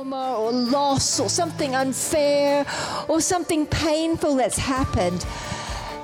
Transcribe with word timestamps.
trauma 0.00 0.34
or 0.38 0.50
loss 0.50 1.20
or 1.20 1.28
something 1.28 1.74
unfair 1.74 2.64
or 3.06 3.20
something 3.20 3.66
painful 3.66 4.34
that's 4.34 4.56
happened, 4.56 5.26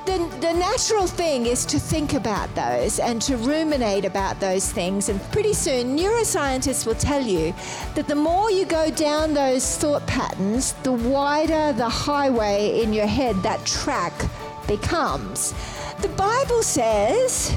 then 0.04 0.28
the 0.40 0.52
natural 0.52 1.06
thing 1.06 1.46
is 1.46 1.64
to 1.64 1.78
think 1.78 2.12
about 2.12 2.54
those 2.54 2.98
and 2.98 3.22
to 3.22 3.38
ruminate 3.38 4.04
about 4.04 4.38
those 4.38 4.70
things. 4.70 5.08
And 5.08 5.18
pretty 5.32 5.54
soon, 5.54 5.96
neuroscientists 5.96 6.86
will 6.86 6.94
tell 6.94 7.22
you 7.22 7.54
that 7.94 8.06
the 8.06 8.14
more 8.14 8.50
you 8.50 8.66
go 8.66 8.90
down 8.90 9.32
those 9.32 9.78
thought 9.78 10.06
patterns, 10.06 10.74
the 10.82 10.92
wider 10.92 11.72
the 11.72 11.88
highway 11.88 12.82
in 12.82 12.92
your 12.92 13.06
head, 13.06 13.36
that 13.44 13.64
track 13.64 14.12
becomes. 14.68 15.54
The 16.02 16.08
Bible 16.08 16.62
says, 16.62 17.56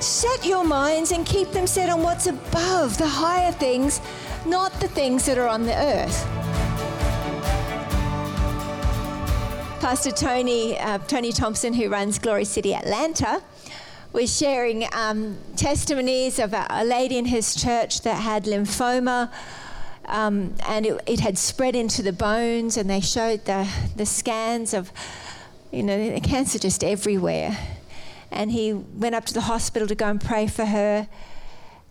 set 0.00 0.44
your 0.44 0.64
minds 0.64 1.12
and 1.12 1.24
keep 1.24 1.50
them 1.52 1.66
set 1.66 1.88
on 1.88 2.02
what's 2.02 2.26
above, 2.26 2.98
the 2.98 3.06
higher 3.06 3.52
things, 3.52 4.02
not 4.46 4.72
the 4.80 4.88
things 4.88 5.26
that 5.26 5.38
are 5.38 5.48
on 5.48 5.64
the 5.64 5.74
earth. 5.74 6.24
Pastor 9.80 10.10
Tony, 10.10 10.78
uh, 10.78 10.98
Tony 10.98 11.32
Thompson, 11.32 11.72
who 11.72 11.88
runs 11.88 12.18
Glory 12.18 12.44
City 12.44 12.74
Atlanta, 12.74 13.42
was 14.12 14.36
sharing 14.36 14.84
um, 14.92 15.38
testimonies 15.56 16.38
of 16.38 16.52
a, 16.52 16.66
a, 16.70 16.84
lady 16.84 17.16
in 17.16 17.26
his 17.26 17.54
church 17.54 18.00
that 18.02 18.20
had 18.20 18.44
lymphoma. 18.44 19.30
Um, 20.06 20.54
and 20.66 20.86
it, 20.86 21.00
it, 21.06 21.20
had 21.20 21.36
spread 21.36 21.76
into 21.76 22.02
the 22.02 22.12
bones, 22.12 22.76
and 22.76 22.88
they 22.88 23.00
showed 23.00 23.44
the, 23.44 23.68
the 23.94 24.06
scans 24.06 24.72
of, 24.74 24.90
you 25.70 25.82
know, 25.82 26.10
the 26.10 26.20
cancer 26.20 26.58
just 26.58 26.82
everywhere. 26.82 27.56
And 28.30 28.50
he 28.50 28.72
went 28.72 29.14
up 29.14 29.26
to 29.26 29.34
the 29.34 29.42
hospital 29.42 29.86
to 29.86 29.94
go 29.94 30.06
and 30.06 30.20
pray 30.20 30.46
for 30.46 30.64
her. 30.64 31.08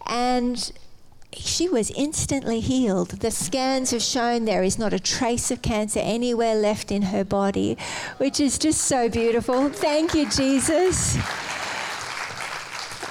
And 0.07 0.71
she 1.35 1.67
was 1.67 1.91
instantly 1.91 2.59
healed. 2.59 3.09
The 3.09 3.31
scans 3.31 3.91
have 3.91 4.01
shown 4.01 4.45
there 4.45 4.63
is 4.63 4.79
not 4.79 4.93
a 4.93 4.99
trace 4.99 5.51
of 5.51 5.61
cancer 5.61 5.99
anywhere 5.99 6.55
left 6.55 6.91
in 6.91 7.03
her 7.03 7.23
body, 7.23 7.77
which 8.17 8.39
is 8.39 8.57
just 8.57 8.81
so 8.81 9.09
beautiful. 9.09 9.69
Thank 9.69 10.13
you, 10.13 10.29
Jesus. 10.29 11.17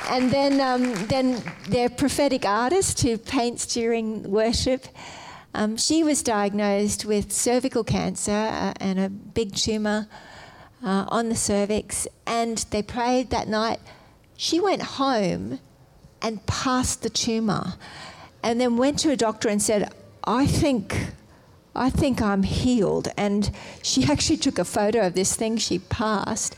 And 0.08 0.30
then, 0.30 0.60
um, 0.60 0.94
then 1.06 1.42
their 1.68 1.88
prophetic 1.88 2.44
artist 2.44 3.02
who 3.02 3.18
paints 3.18 3.66
during 3.66 4.22
worship, 4.30 4.86
um, 5.52 5.76
she 5.76 6.04
was 6.04 6.22
diagnosed 6.22 7.04
with 7.04 7.32
cervical 7.32 7.82
cancer 7.82 8.30
uh, 8.30 8.72
and 8.78 9.00
a 9.00 9.08
big 9.08 9.54
tumour 9.54 10.06
uh, 10.82 11.06
on 11.08 11.28
the 11.28 11.34
cervix. 11.34 12.06
And 12.26 12.58
they 12.70 12.82
prayed 12.82 13.30
that 13.30 13.48
night. 13.48 13.80
She 14.36 14.60
went 14.60 14.82
home 14.82 15.58
and 16.22 16.44
passed 16.46 17.02
the 17.02 17.10
tumour 17.10 17.74
and 18.46 18.60
then 18.60 18.76
went 18.76 19.00
to 19.00 19.10
a 19.10 19.16
doctor 19.16 19.48
and 19.48 19.60
said, 19.60 19.92
I 20.22 20.46
think 20.46 21.08
I 21.74 21.90
think 21.90 22.22
I'm 22.22 22.44
healed. 22.44 23.08
And 23.16 23.50
she 23.82 24.04
actually 24.10 24.38
took 24.38 24.58
a 24.58 24.64
photo 24.64 25.06
of 25.06 25.14
this 25.14 25.34
thing 25.34 25.58
she 25.58 25.80
passed. 25.80 26.54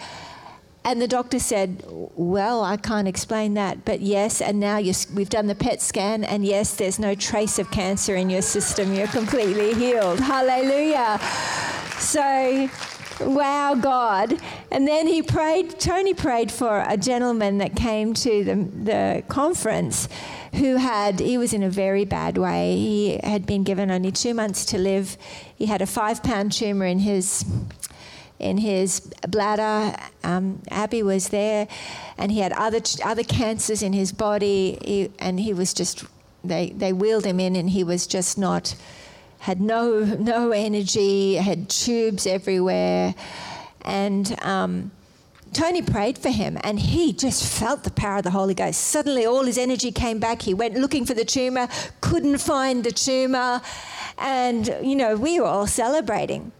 And 0.85 1.03
the 1.03 1.09
doctor 1.09 1.39
said, 1.39 1.83
Well, 1.89 2.63
I 2.63 2.77
can't 2.77 3.09
explain 3.09 3.55
that, 3.55 3.85
but 3.85 4.01
yes, 4.01 4.41
and 4.41 4.61
now 4.61 4.81
we've 5.15 5.29
done 5.29 5.47
the 5.47 5.55
PET 5.55 5.83
scan, 5.83 6.25
and 6.25 6.47
yes, 6.47 6.77
there's 6.77 6.99
no 6.99 7.15
trace 7.15 7.59
of 7.59 7.71
cancer 7.71 8.15
in 8.15 8.31
your 8.31 8.43
system. 8.43 8.95
You're 8.95 9.09
completely 9.09 9.75
healed. 9.75 10.21
Hallelujah. 10.21 11.19
So, 11.99 12.71
wow, 13.21 13.75
God. 13.75 14.41
And 14.71 14.87
then 14.87 15.07
he 15.07 15.21
prayed, 15.21 15.81
Tony 15.81 16.15
prayed 16.15 16.51
for 16.53 16.85
a 16.89 16.97
gentleman 16.97 17.59
that 17.59 17.75
came 17.75 18.15
to 18.15 18.45
the, 18.45 18.55
the 18.55 19.25
conference 19.29 20.09
who 20.55 20.77
had, 20.77 21.21
he 21.21 21.39
was 21.39 21.53
in 21.53 21.63
a 21.63 21.71
very 21.71 22.05
bad 22.05 22.39
way. 22.39 22.77
He 22.77 23.21
had 23.23 23.47
been 23.47 23.63
given 23.63 23.91
only 23.91 24.13
two 24.13 24.35
months 24.35 24.65
to 24.67 24.79
live. 24.79 25.17
He 25.57 25.67
had 25.67 25.83
a 25.83 25.87
five 25.87 26.23
pound 26.23 26.53
tumor 26.53 26.87
in 26.87 27.01
his 27.01 27.45
in 28.39 28.59
his 28.59 29.01
bladder. 29.29 29.97
Um, 30.23 30.63
Abby 30.71 31.03
was 31.03 31.29
there, 31.29 31.67
and 32.17 32.31
he 32.31 32.41
had 32.41 32.53
other 32.53 32.81
other 33.05 33.25
cancers 33.25 33.83
in 33.83 33.93
his 33.93 34.13
body. 34.13 34.79
He, 34.85 35.11
and 35.19 35.41
he 35.41 35.53
was 35.53 35.75
just 35.75 36.05
they 36.45 36.71
they 36.71 36.93
wheeled 36.93 37.25
him 37.25 37.41
in, 37.41 37.57
and 37.57 37.71
he 37.71 37.85
was 37.85 38.07
just 38.07 38.39
not 38.39 38.75
had 39.41 39.61
no 39.61 40.05
no 40.05 40.53
energy, 40.53 41.35
had 41.35 41.69
tubes 41.69 42.27
everywhere, 42.27 43.15
and. 43.83 44.39
Um, 44.43 44.91
Tony 45.53 45.83
prayed 45.83 46.19
for 46.19 46.31
him 46.31 46.59
and 46.63 46.79
he 46.79 47.13
just 47.13 47.45
felt 47.45 47.85
the 47.85 47.91
power 47.91 48.19
of 48.19 48.25
the 48.25 48.31
Holy 48.31 48.55
Ghost. 48.55 48.81
Suddenly, 48.81 49.27
all 49.27 49.45
his 49.45 49.59
energy 49.59 49.93
came 49.93 50.19
back. 50.19 50.43
He 50.43 50.55
went 50.55 50.75
looking 50.75 51.05
for 51.05 51.15
the 51.15 51.25
tumor, 51.25 51.69
couldn't 52.01 52.39
find 52.39 52.85
the 52.85 52.93
tumor, 52.93 53.61
and, 54.19 54.67
you 54.83 54.97
know, 54.97 55.17
we 55.17 55.41
were 55.41 55.47
all 55.47 55.67
celebrating. 55.67 56.53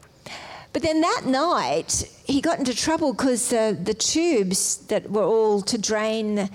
But 0.73 0.83
then 0.83 1.01
that 1.01 1.23
night, 1.25 2.11
he 2.25 2.41
got 2.41 2.59
into 2.59 2.75
trouble 2.75 3.13
because 3.13 3.49
the, 3.49 3.77
the 3.81 3.95
tubes 3.95 4.79
that 4.89 5.11
were 5.11 5.25
all 5.25 5.63
to 5.63 5.79
drain 5.79 6.51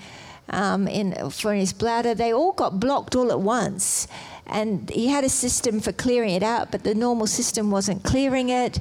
um, 0.50 0.86
in, 0.88 1.30
for 1.30 1.52
his 1.52 1.72
bladder, 1.72 2.14
they 2.14 2.32
all 2.32 2.52
got 2.52 2.80
blocked 2.80 3.14
all 3.14 3.30
at 3.32 3.40
once. 3.40 4.06
And 4.46 4.88
he 4.90 5.08
had 5.08 5.24
a 5.24 5.28
system 5.28 5.80
for 5.80 5.92
clearing 5.92 6.30
it 6.30 6.42
out, 6.42 6.70
but 6.70 6.84
the 6.84 6.94
normal 6.94 7.26
system 7.26 7.70
wasn't 7.70 8.02
clearing 8.02 8.50
it. 8.50 8.78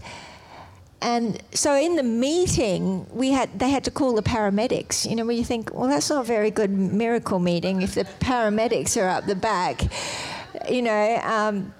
And 1.03 1.44
so 1.53 1.75
in 1.75 1.97
the 1.97 2.03
meeting, 2.03 3.06
we 3.12 3.31
had 3.31 3.59
they 3.59 3.69
had 3.69 3.84
to 3.84 3.91
call 3.91 4.16
the 4.16 4.24
paramedics. 4.24 5.08
You 5.08 5.18
know, 5.18 5.25
where 5.25 5.36
you 5.36 5.44
think, 5.44 5.74
well, 5.74 5.90
that's 5.90 6.09
not 6.09 6.22
a 6.22 6.24
very 6.24 6.50
good 6.50 6.72
miracle 6.72 7.40
meeting 7.40 7.81
if 7.81 7.96
the 7.96 8.06
paramedics 8.22 9.00
are 9.00 9.09
up 9.09 9.25
the 9.25 9.36
back. 9.36 9.81
You 10.69 10.81
know. 10.81 11.19
Um, 11.24 11.74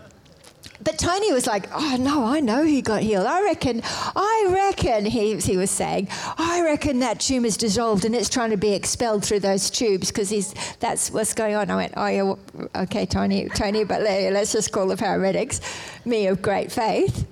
but 0.84 0.98
Tony 0.98 1.32
was 1.32 1.48
like, 1.48 1.70
"Oh 1.74 1.96
no, 1.98 2.26
I 2.26 2.42
know 2.42 2.64
he 2.64 2.82
got 2.82 3.02
healed. 3.02 3.26
I 3.26 3.42
reckon, 3.44 3.82
I 3.86 4.48
reckon." 4.50 5.06
He 5.06 5.38
he 5.38 5.56
was 5.56 5.72
saying, 5.72 6.10
"I 6.38 6.62
reckon 6.62 7.00
that 7.00 7.22
tumor's 7.22 7.56
dissolved 7.56 8.04
and 8.04 8.14
it's 8.14 8.28
trying 8.30 8.50
to 8.50 8.58
be 8.58 8.74
expelled 8.74 9.24
through 9.24 9.40
those 9.40 9.70
tubes 9.70 10.10
because 10.10 10.30
he's 10.30 10.54
that's 10.80 11.12
what's 11.12 11.34
going 11.34 11.56
on." 11.56 11.72
I 11.72 11.76
went, 11.76 11.94
"Oh 11.96 12.08
yeah, 12.08 12.36
okay, 12.84 13.06
Tony, 13.06 13.48
Tony, 13.50 13.86
but 13.86 14.02
let's 14.02 14.52
just 14.52 14.72
call 14.72 14.88
the 14.88 14.96
paramedics." 14.96 15.62
Me 16.06 16.28
of 16.28 16.42
great 16.42 16.72
faith. 16.72 17.26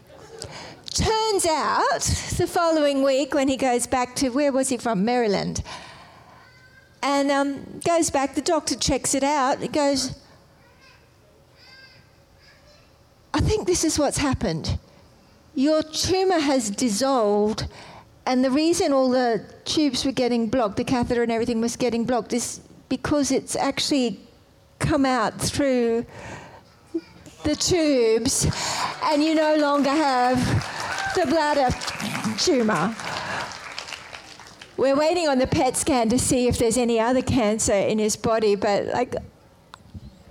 Turns 0.94 1.46
out, 1.46 2.02
the 2.38 2.46
following 2.46 3.02
week, 3.02 3.34
when 3.34 3.48
he 3.48 3.56
goes 3.56 3.88
back 3.88 4.14
to 4.18 4.28
where 4.30 4.52
was 4.52 4.68
he 4.68 4.76
from? 4.76 5.06
Maryland. 5.06 5.64
And 7.02 7.32
um, 7.32 7.80
goes 7.86 8.10
back, 8.10 8.36
the 8.36 8.42
doctor 8.42 8.76
checks 8.76 9.16
it 9.16 9.24
out. 9.24 9.60
He 9.60 9.70
goes, 9.70 10.14
I 13.34 13.40
think 13.40 13.68
this 13.68 13.86
is 13.86 13.98
what's 13.98 14.18
happened. 14.18 14.78
Your 15.56 15.82
tumour 15.82 16.40
has 16.40 16.70
dissolved, 16.70 17.68
and 18.26 18.44
the 18.44 18.52
reason 18.52 18.92
all 18.92 19.10
the 19.10 19.46
tubes 19.64 20.04
were 20.04 20.12
getting 20.12 20.50
blocked, 20.50 20.76
the 20.76 20.84
catheter 20.84 21.24
and 21.24 21.32
everything 21.32 21.62
was 21.62 21.78
getting 21.78 22.04
blocked, 22.04 22.34
is 22.34 22.60
because 22.90 23.32
it's 23.32 23.56
actually 23.56 24.20
come 24.80 25.06
out 25.06 25.40
through 25.40 26.06
the 27.44 27.56
tubes, 27.56 28.46
and 29.06 29.24
you 29.24 29.36
no 29.36 29.56
longer 29.56 29.90
have 29.90 30.71
the 31.16 31.26
bladder 31.28 31.70
tumour. 32.38 32.96
We're 34.78 34.96
waiting 34.96 35.28
on 35.28 35.38
the 35.38 35.48
PET 35.48 35.78
scan 35.78 36.10
to 36.10 36.18
see 36.18 36.48
if 36.48 36.58
there's 36.58 36.78
any 36.78 37.00
other 37.00 37.22
cancer 37.22 37.74
in 37.74 38.00
his 38.00 38.16
body, 38.16 38.56
but 38.56 38.86
like, 38.88 39.16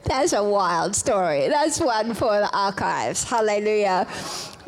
that's 0.04 0.32
a 0.32 0.42
wild 0.42 0.96
story. 0.96 1.48
That's 1.48 1.78
one 1.78 2.14
for 2.14 2.40
the 2.40 2.50
archives. 2.52 3.24
Hallelujah 3.24 4.06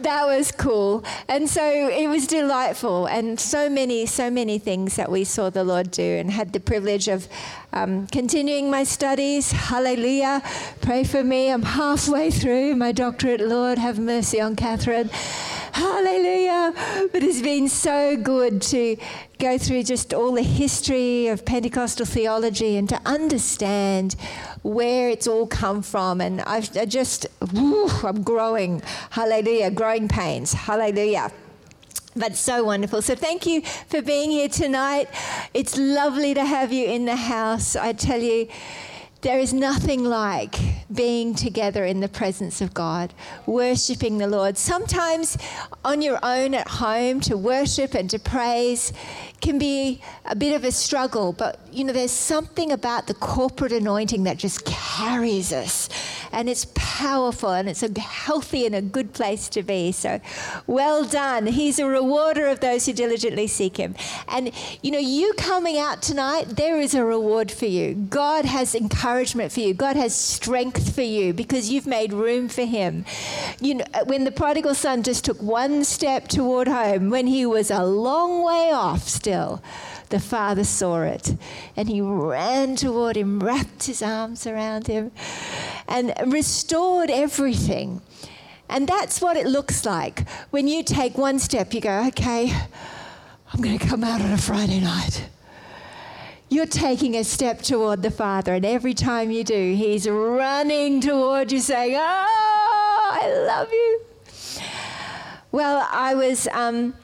that 0.02 0.26
was 0.26 0.52
cool. 0.52 1.04
And 1.28 1.48
so 1.48 1.62
it 1.88 2.08
was 2.08 2.26
delightful. 2.26 3.06
And 3.06 3.38
so 3.38 3.68
many, 3.68 4.06
so 4.06 4.30
many 4.30 4.58
things 4.58 4.96
that 4.96 5.10
we 5.10 5.24
saw 5.24 5.50
the 5.50 5.64
Lord 5.64 5.90
do 5.90 6.02
and 6.02 6.30
had 6.30 6.52
the 6.52 6.60
privilege 6.60 7.08
of 7.08 7.28
um, 7.72 8.06
continuing 8.08 8.70
my 8.70 8.84
studies. 8.84 9.52
Hallelujah. 9.52 10.42
Pray 10.80 11.04
for 11.04 11.22
me. 11.22 11.50
I'm 11.50 11.62
halfway 11.62 12.30
through 12.30 12.76
my 12.76 12.92
doctorate. 12.92 13.40
Lord, 13.40 13.78
have 13.78 13.98
mercy 13.98 14.40
on 14.40 14.56
Catherine. 14.56 15.10
Hallelujah. 15.72 16.72
But 17.12 17.22
it's 17.22 17.42
been 17.42 17.68
so 17.68 18.16
good 18.16 18.62
to 18.62 18.96
go 19.38 19.58
through 19.58 19.84
just 19.84 20.12
all 20.14 20.32
the 20.32 20.42
history 20.42 21.28
of 21.28 21.44
Pentecostal 21.44 22.06
theology 22.06 22.76
and 22.76 22.88
to 22.90 23.00
understand 23.06 24.14
where 24.62 25.08
it's 25.08 25.26
all 25.26 25.46
come 25.46 25.82
from. 25.82 26.20
And 26.20 26.42
I've, 26.42 26.76
I 26.76 26.84
just, 26.84 27.26
I'm 27.40 28.22
growing. 28.22 28.82
Hallelujah. 29.10 29.70
Growing 29.70 30.08
pains. 30.08 30.52
Hallelujah. 30.52 31.32
But 32.14 32.36
so 32.36 32.64
wonderful. 32.64 33.00
So 33.00 33.14
thank 33.14 33.46
you 33.46 33.62
for 33.62 34.02
being 34.02 34.30
here 34.30 34.48
tonight. 34.48 35.08
It's 35.54 35.78
lovely 35.78 36.34
to 36.34 36.44
have 36.44 36.70
you 36.70 36.86
in 36.86 37.06
the 37.06 37.16
house. 37.16 37.74
I 37.74 37.94
tell 37.94 38.20
you, 38.20 38.48
there 39.22 39.38
is 39.38 39.54
nothing 39.54 40.04
like 40.04 40.56
being 40.92 41.32
together 41.34 41.84
in 41.84 42.00
the 42.00 42.08
presence 42.08 42.60
of 42.60 42.74
God, 42.74 43.14
worshiping 43.46 44.18
the 44.18 44.26
Lord. 44.26 44.58
Sometimes 44.58 45.38
on 45.84 46.02
your 46.02 46.18
own 46.24 46.54
at 46.54 46.66
home 46.66 47.20
to 47.20 47.36
worship 47.36 47.94
and 47.94 48.10
to 48.10 48.18
praise 48.18 48.92
can 49.42 49.58
be 49.58 50.00
a 50.24 50.36
bit 50.36 50.54
of 50.54 50.64
a 50.64 50.72
struggle, 50.72 51.32
but 51.32 51.58
you 51.72 51.84
know, 51.84 51.92
there's 51.92 52.12
something 52.12 52.70
about 52.70 53.06
the 53.06 53.14
corporate 53.14 53.72
anointing 53.72 54.24
that 54.24 54.38
just 54.38 54.64
carries 54.64 55.52
us. 55.52 55.88
And 56.30 56.48
it's 56.48 56.66
powerful 56.74 57.50
and 57.50 57.68
it's 57.68 57.82
a 57.82 58.00
healthy 58.00 58.64
and 58.64 58.74
a 58.74 58.80
good 58.80 59.12
place 59.12 59.48
to 59.50 59.62
be. 59.62 59.92
So 59.92 60.20
well 60.66 61.04
done. 61.04 61.46
He's 61.46 61.78
a 61.78 61.86
rewarder 61.86 62.46
of 62.46 62.60
those 62.60 62.86
who 62.86 62.92
diligently 62.92 63.46
seek 63.46 63.76
him. 63.76 63.94
And 64.28 64.52
you 64.82 64.90
know, 64.92 64.98
you 64.98 65.34
coming 65.34 65.78
out 65.78 66.00
tonight, 66.00 66.44
there 66.44 66.80
is 66.80 66.94
a 66.94 67.04
reward 67.04 67.50
for 67.50 67.66
you. 67.66 67.94
God 67.94 68.44
has 68.44 68.74
encouragement 68.74 69.52
for 69.52 69.60
you. 69.60 69.74
God 69.74 69.96
has 69.96 70.14
strength 70.14 70.94
for 70.94 71.02
you 71.02 71.34
because 71.34 71.70
you've 71.70 71.86
made 71.86 72.12
room 72.12 72.48
for 72.48 72.64
him. 72.64 73.04
You 73.60 73.74
know, 73.76 73.84
uh, 73.92 74.04
when 74.04 74.24
the 74.24 74.32
prodigal 74.32 74.74
son 74.74 75.02
just 75.02 75.24
took 75.24 75.42
one 75.42 75.84
step 75.84 76.28
toward 76.28 76.68
home, 76.68 77.10
when 77.10 77.26
he 77.26 77.44
was 77.44 77.70
a 77.70 77.84
long 77.84 78.44
way 78.44 78.70
off 78.72 79.08
still, 79.08 79.31
the 80.08 80.20
father 80.20 80.64
saw 80.64 81.02
it 81.02 81.36
and 81.76 81.88
he 81.88 82.00
ran 82.00 82.76
toward 82.76 83.16
him, 83.16 83.40
wrapped 83.40 83.84
his 83.84 84.02
arms 84.02 84.46
around 84.46 84.86
him, 84.86 85.10
and 85.88 86.12
restored 86.26 87.10
everything. 87.10 88.00
And 88.68 88.88
that's 88.88 89.20
what 89.20 89.36
it 89.36 89.46
looks 89.46 89.84
like. 89.84 90.28
When 90.50 90.66
you 90.68 90.82
take 90.82 91.18
one 91.18 91.38
step, 91.38 91.74
you 91.74 91.80
go, 91.80 92.06
okay, 92.08 92.52
I'm 93.52 93.60
going 93.60 93.78
to 93.78 93.86
come 93.86 94.02
out 94.02 94.20
on 94.20 94.32
a 94.32 94.38
Friday 94.38 94.80
night. 94.80 95.28
You're 96.48 96.66
taking 96.66 97.16
a 97.16 97.24
step 97.24 97.62
toward 97.62 98.02
the 98.02 98.10
Father, 98.10 98.52
and 98.54 98.66
every 98.66 98.92
time 98.92 99.30
you 99.30 99.42
do, 99.42 99.74
He's 99.74 100.06
running 100.06 101.00
toward 101.00 101.50
you 101.50 101.60
saying, 101.60 101.94
Oh, 101.96 103.10
I 103.12 103.44
love 103.46 103.72
you. 103.72 104.00
Well, 105.50 105.86
I 105.90 106.14
was 106.14 106.48
um, 106.52 106.94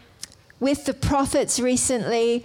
with 0.61 0.85
the 0.85 0.95
prophets 0.95 1.61
recently 1.61 2.45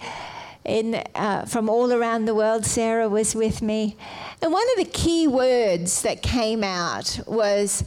in, 0.64 1.02
uh, 1.14 1.44
from 1.44 1.68
all 1.68 1.92
around 1.92 2.24
the 2.24 2.34
world. 2.34 2.64
Sarah 2.64 3.08
was 3.08 3.34
with 3.34 3.62
me. 3.62 3.96
And 4.42 4.52
one 4.52 4.66
of 4.72 4.84
the 4.84 4.90
key 4.90 5.26
words 5.26 6.02
that 6.02 6.22
came 6.22 6.64
out 6.64 7.20
was, 7.26 7.84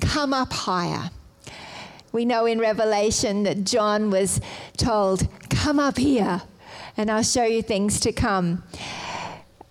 Come 0.00 0.32
up 0.32 0.52
higher. 0.52 1.10
We 2.12 2.24
know 2.24 2.46
in 2.46 2.58
Revelation 2.58 3.44
that 3.44 3.64
John 3.64 4.10
was 4.10 4.40
told, 4.76 5.28
Come 5.48 5.78
up 5.78 5.96
here, 5.96 6.42
and 6.96 7.10
I'll 7.10 7.22
show 7.22 7.44
you 7.44 7.62
things 7.62 8.00
to 8.00 8.12
come. 8.12 8.62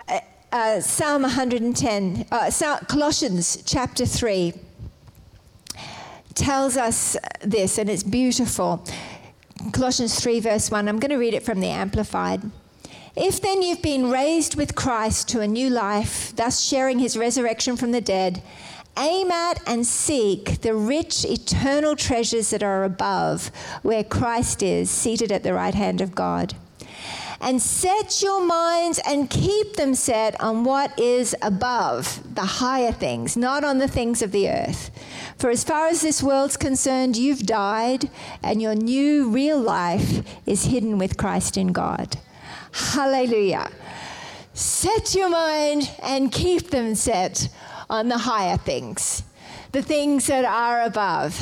Uh, 0.08 0.20
uh, 0.52 0.82
Psalm 0.82 1.22
110, 1.24 2.26
uh, 2.32 2.52
Colossians 2.88 3.64
chapter 3.66 4.06
3 4.06 4.54
tells 6.34 6.78
us 6.78 7.18
this, 7.42 7.78
and 7.78 7.90
it's 7.90 8.04
beautiful. 8.04 8.84
Colossians 9.70 10.20
3, 10.20 10.40
verse 10.40 10.72
1. 10.72 10.88
I'm 10.88 11.00
going 11.00 11.12
to 11.12 11.18
read 11.18 11.34
it 11.34 11.44
from 11.44 11.60
the 11.60 11.68
Amplified. 11.68 12.42
If 13.16 13.42
then 13.42 13.62
you've 13.62 13.82
been 13.82 14.10
raised 14.10 14.56
with 14.56 14.76
Christ 14.76 15.30
to 15.30 15.42
a 15.42 15.48
new 15.48 15.70
life, 15.70 16.36
thus 16.36 16.62
sharing 16.62 17.00
his 17.00 17.18
resurrection 17.18 17.78
from 17.78 17.92
the 17.92 18.02
dead, 18.02 18.42
aim 18.98 19.32
at 19.32 19.62
and 19.68 19.86
seek 19.86 20.62
the 20.62 20.74
rich 20.74 21.26
eternal 21.26 21.96
treasures 21.96 22.50
that 22.50 22.64
are 22.64 22.84
above, 22.84 23.52
where 23.82 24.04
Christ 24.04 24.64
is, 24.64 24.90
seated 24.90 25.32
at 25.32 25.44
the 25.44 25.54
right 25.54 25.76
hand 25.76 26.02
of 26.02 26.16
God. 26.16 26.56
And 27.42 27.60
set 27.60 28.22
your 28.22 28.46
minds 28.46 29.00
and 29.06 29.28
keep 29.30 29.76
them 29.76 29.96
set 29.96 30.40
on 30.40 30.64
what 30.64 30.98
is 31.00 31.36
above, 31.42 32.36
the 32.36 32.42
higher 32.42 32.92
things, 32.92 33.36
not 33.36 33.64
on 33.64 33.80
the 33.80 33.88
things 33.88 34.22
of 34.22 34.32
the 34.32 34.48
earth. 34.48 34.92
For 35.38 35.50
as 35.50 35.64
far 35.64 35.88
as 35.88 36.02
this 36.02 36.22
world's 36.22 36.56
concerned, 36.56 37.18
you've 37.18 37.48
died, 37.48 38.12
and 38.44 38.62
your 38.62 38.76
new 38.76 39.32
real 39.32 39.60
life 39.60 40.22
is 40.46 40.66
hidden 40.66 41.00
with 41.00 41.18
Christ 41.18 41.58
in 41.58 41.72
God. 41.72 42.18
Hallelujah. 42.72 43.72
Set 44.54 45.16
your 45.16 45.30
mind 45.30 45.90
and 46.04 46.32
keep 46.32 46.70
them 46.70 46.94
set 46.94 47.50
on 47.90 48.08
the 48.08 48.20
higher 48.20 48.58
things, 48.58 49.24
the 49.72 49.82
things 49.82 50.28
that 50.28 50.46
are 50.46 50.84
above. 50.84 51.40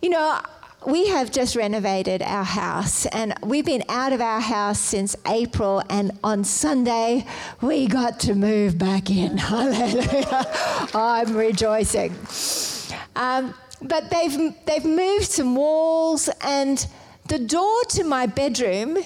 You 0.00 0.10
know, 0.10 0.40
we 0.86 1.08
have 1.08 1.30
just 1.30 1.54
renovated 1.54 2.22
our 2.22 2.44
house 2.44 3.06
and 3.06 3.34
we've 3.42 3.64
been 3.64 3.84
out 3.88 4.12
of 4.12 4.20
our 4.20 4.40
house 4.40 4.78
since 4.78 5.14
April 5.26 5.82
and 5.88 6.10
on 6.24 6.44
Sunday 6.44 7.24
we 7.60 7.86
got 7.86 8.18
to 8.20 8.34
move 8.34 8.78
back 8.78 9.10
in. 9.10 9.36
Hallelujah. 9.38 10.46
I'm 10.94 11.36
rejoicing. 11.36 12.14
Um, 13.14 13.54
but 13.80 14.10
they've, 14.10 14.54
they've 14.64 14.84
moved 14.84 15.24
some 15.24 15.56
walls, 15.56 16.28
and 16.42 16.86
the 17.26 17.38
door 17.38 17.84
to 17.90 18.04
my 18.04 18.26
bedroom 18.26 18.98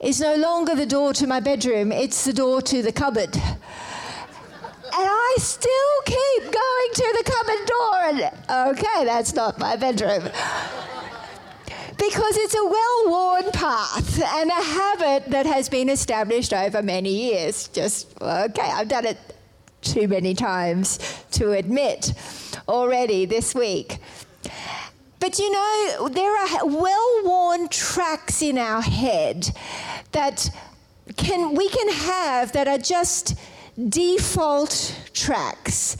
is 0.00 0.20
no 0.20 0.34
longer 0.34 0.74
the 0.74 0.86
door 0.86 1.12
to 1.14 1.26
my 1.26 1.40
bedroom, 1.40 1.92
it's 1.92 2.24
the 2.24 2.32
door 2.32 2.60
to 2.62 2.82
the 2.82 2.92
cupboard. 2.92 3.34
And 3.36 3.42
I 4.92 5.36
still 5.38 5.70
keep 6.04 6.42
going 6.42 6.90
to 6.94 7.14
the 7.18 7.30
cupboard 7.30 7.66
door, 7.66 7.94
and 8.04 8.76
okay, 8.76 9.04
that's 9.04 9.34
not 9.34 9.58
my 9.58 9.76
bedroom. 9.76 10.28
Because 12.08 12.36
it's 12.36 12.54
a 12.54 12.64
well 12.64 13.10
worn 13.10 13.50
path 13.52 14.22
and 14.22 14.50
a 14.50 14.62
habit 14.62 15.30
that 15.30 15.46
has 15.46 15.68
been 15.68 15.88
established 15.88 16.52
over 16.52 16.82
many 16.82 17.10
years. 17.10 17.68
Just, 17.68 18.20
okay, 18.20 18.62
I've 18.62 18.88
done 18.88 19.06
it 19.06 19.18
too 19.80 20.08
many 20.08 20.34
times 20.34 20.98
to 21.32 21.52
admit 21.52 22.12
already 22.68 23.26
this 23.26 23.54
week. 23.54 23.98
But 25.20 25.38
you 25.38 25.50
know, 25.50 26.08
there 26.12 26.36
are 26.36 26.66
well 26.66 27.20
worn 27.24 27.68
tracks 27.68 28.42
in 28.42 28.58
our 28.58 28.82
head 28.82 29.48
that 30.12 30.50
can, 31.16 31.54
we 31.54 31.68
can 31.68 31.88
have 31.88 32.52
that 32.52 32.68
are 32.68 32.78
just 32.78 33.38
default 33.88 34.94
tracks. 35.14 35.96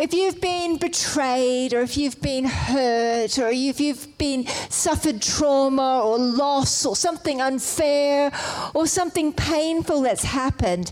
If 0.00 0.14
you've 0.14 0.40
been 0.40 0.78
betrayed, 0.78 1.74
or 1.74 1.82
if 1.82 1.98
you've 1.98 2.22
been 2.22 2.46
hurt, 2.46 3.38
or 3.38 3.50
if 3.50 3.78
you've 3.78 4.16
been 4.16 4.46
suffered 4.70 5.20
trauma 5.20 6.00
or 6.02 6.18
loss, 6.18 6.86
or 6.86 6.96
something 6.96 7.42
unfair, 7.42 8.32
or 8.72 8.86
something 8.86 9.30
painful 9.34 10.00
that's 10.00 10.24
happened, 10.24 10.90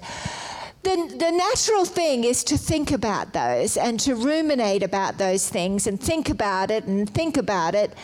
the, 0.82 0.94
the 1.18 1.30
natural 1.30 1.86
thing 1.86 2.24
is 2.24 2.44
to 2.44 2.58
think 2.58 2.92
about 2.92 3.32
those 3.32 3.78
and 3.78 3.98
to 4.00 4.14
ruminate 4.14 4.82
about 4.82 5.16
those 5.16 5.48
things 5.48 5.86
and 5.86 5.98
think 5.98 6.28
about 6.28 6.70
it 6.70 6.84
and 6.84 7.08
think 7.08 7.38
about 7.38 7.74
it. 7.74 7.94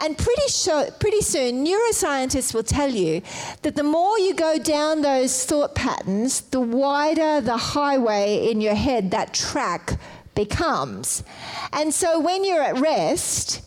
And 0.00 0.18
pretty, 0.18 0.52
pretty 0.98 1.20
soon, 1.20 1.64
neuroscientists 1.64 2.52
will 2.52 2.64
tell 2.64 2.90
you 2.90 3.22
that 3.62 3.76
the 3.76 3.84
more 3.84 4.18
you 4.18 4.34
go 4.34 4.58
down 4.58 5.02
those 5.02 5.44
thought 5.44 5.76
patterns, 5.76 6.40
the 6.40 6.60
wider 6.60 7.40
the 7.40 7.56
highway 7.56 8.50
in 8.50 8.60
your 8.60 8.74
head, 8.74 9.12
that 9.12 9.34
track 9.34 9.98
becomes. 10.38 11.24
And 11.72 11.92
so 11.92 12.20
when 12.20 12.44
you're 12.44 12.62
at 12.62 12.78
rest, 12.78 13.60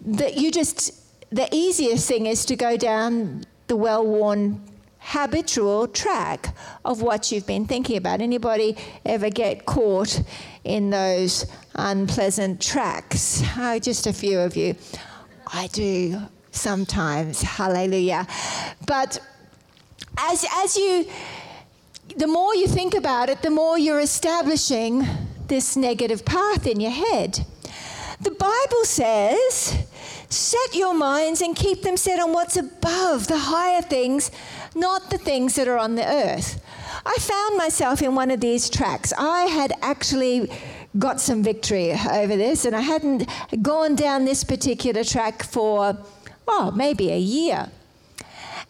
that 0.00 0.38
you 0.38 0.50
just 0.50 0.80
the 1.30 1.48
easiest 1.52 2.08
thing 2.08 2.24
is 2.26 2.46
to 2.46 2.56
go 2.56 2.76
down 2.76 3.44
the 3.66 3.76
well-worn 3.76 4.60
habitual 4.98 5.88
track 5.88 6.56
of 6.84 7.02
what 7.02 7.30
you've 7.30 7.46
been 7.46 7.66
thinking 7.66 7.96
about. 7.98 8.20
Anybody 8.20 8.76
ever 9.04 9.28
get 9.30 9.66
caught 9.66 10.22
in 10.64 10.90
those 10.90 11.46
unpleasant 11.74 12.60
tracks? 12.60 13.42
Oh, 13.58 13.78
just 13.78 14.06
a 14.06 14.12
few 14.12 14.38
of 14.38 14.56
you. 14.56 14.74
I 15.46 15.66
do 15.68 16.22
sometimes. 16.52 17.42
Hallelujah. 17.42 18.26
But 18.86 19.18
as, 20.16 20.46
as 20.62 20.76
you, 20.76 21.06
the 22.16 22.26
more 22.26 22.54
you 22.54 22.66
think 22.66 22.94
about 22.94 23.28
it, 23.28 23.42
the 23.42 23.50
more 23.50 23.78
you're 23.78 24.00
establishing 24.00 25.06
this 25.52 25.76
negative 25.76 26.24
path 26.24 26.66
in 26.66 26.80
your 26.80 26.90
head. 26.90 27.44
The 28.22 28.30
Bible 28.30 28.84
says, 28.84 29.84
set 30.30 30.74
your 30.74 30.94
minds 30.94 31.42
and 31.42 31.54
keep 31.54 31.82
them 31.82 31.98
set 31.98 32.18
on 32.18 32.32
what's 32.32 32.56
above, 32.56 33.26
the 33.26 33.36
higher 33.36 33.82
things, 33.82 34.30
not 34.74 35.10
the 35.10 35.18
things 35.18 35.56
that 35.56 35.68
are 35.68 35.76
on 35.76 35.94
the 35.94 36.06
earth. 36.06 36.58
I 37.04 37.14
found 37.20 37.58
myself 37.58 38.00
in 38.00 38.14
one 38.14 38.30
of 38.30 38.40
these 38.40 38.70
tracks. 38.70 39.12
I 39.18 39.42
had 39.42 39.74
actually 39.82 40.50
got 40.98 41.20
some 41.20 41.42
victory 41.42 41.92
over 41.92 42.34
this, 42.34 42.64
and 42.64 42.74
I 42.74 42.80
hadn't 42.80 43.28
gone 43.60 43.94
down 43.94 44.24
this 44.24 44.44
particular 44.44 45.04
track 45.04 45.42
for, 45.42 45.98
oh, 46.48 46.70
maybe 46.70 47.10
a 47.10 47.18
year. 47.18 47.68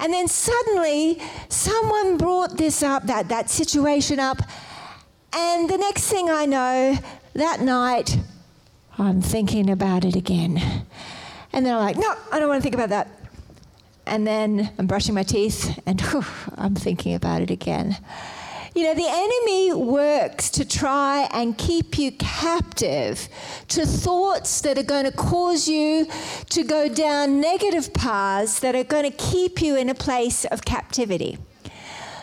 And 0.00 0.12
then 0.12 0.26
suddenly, 0.26 1.22
someone 1.48 2.16
brought 2.16 2.56
this 2.58 2.82
up, 2.82 3.06
that, 3.06 3.28
that 3.28 3.50
situation 3.50 4.18
up, 4.18 4.42
and 5.32 5.68
the 5.68 5.78
next 5.78 6.08
thing 6.08 6.30
I 6.30 6.46
know, 6.46 6.98
that 7.34 7.60
night, 7.60 8.18
I'm 8.98 9.22
thinking 9.22 9.70
about 9.70 10.04
it 10.04 10.16
again. 10.16 10.84
And 11.52 11.66
then 11.66 11.74
I'm 11.74 11.80
like, 11.80 11.96
no, 11.96 12.14
I 12.30 12.38
don't 12.38 12.48
want 12.48 12.58
to 12.58 12.62
think 12.62 12.74
about 12.74 12.90
that. 12.90 13.08
And 14.06 14.26
then 14.26 14.70
I'm 14.78 14.86
brushing 14.86 15.14
my 15.14 15.22
teeth 15.22 15.80
and 15.86 16.00
whew, 16.12 16.24
I'm 16.56 16.74
thinking 16.74 17.14
about 17.14 17.42
it 17.42 17.50
again. 17.50 17.96
You 18.74 18.84
know, 18.84 18.94
the 18.94 19.06
enemy 19.06 19.74
works 19.74 20.48
to 20.50 20.64
try 20.64 21.28
and 21.34 21.56
keep 21.58 21.98
you 21.98 22.10
captive 22.12 23.28
to 23.68 23.84
thoughts 23.84 24.62
that 24.62 24.78
are 24.78 24.82
going 24.82 25.04
to 25.04 25.12
cause 25.12 25.68
you 25.68 26.06
to 26.50 26.64
go 26.64 26.88
down 26.88 27.38
negative 27.38 27.92
paths 27.92 28.60
that 28.60 28.74
are 28.74 28.84
going 28.84 29.10
to 29.10 29.16
keep 29.16 29.60
you 29.60 29.76
in 29.76 29.90
a 29.90 29.94
place 29.94 30.46
of 30.46 30.64
captivity. 30.64 31.36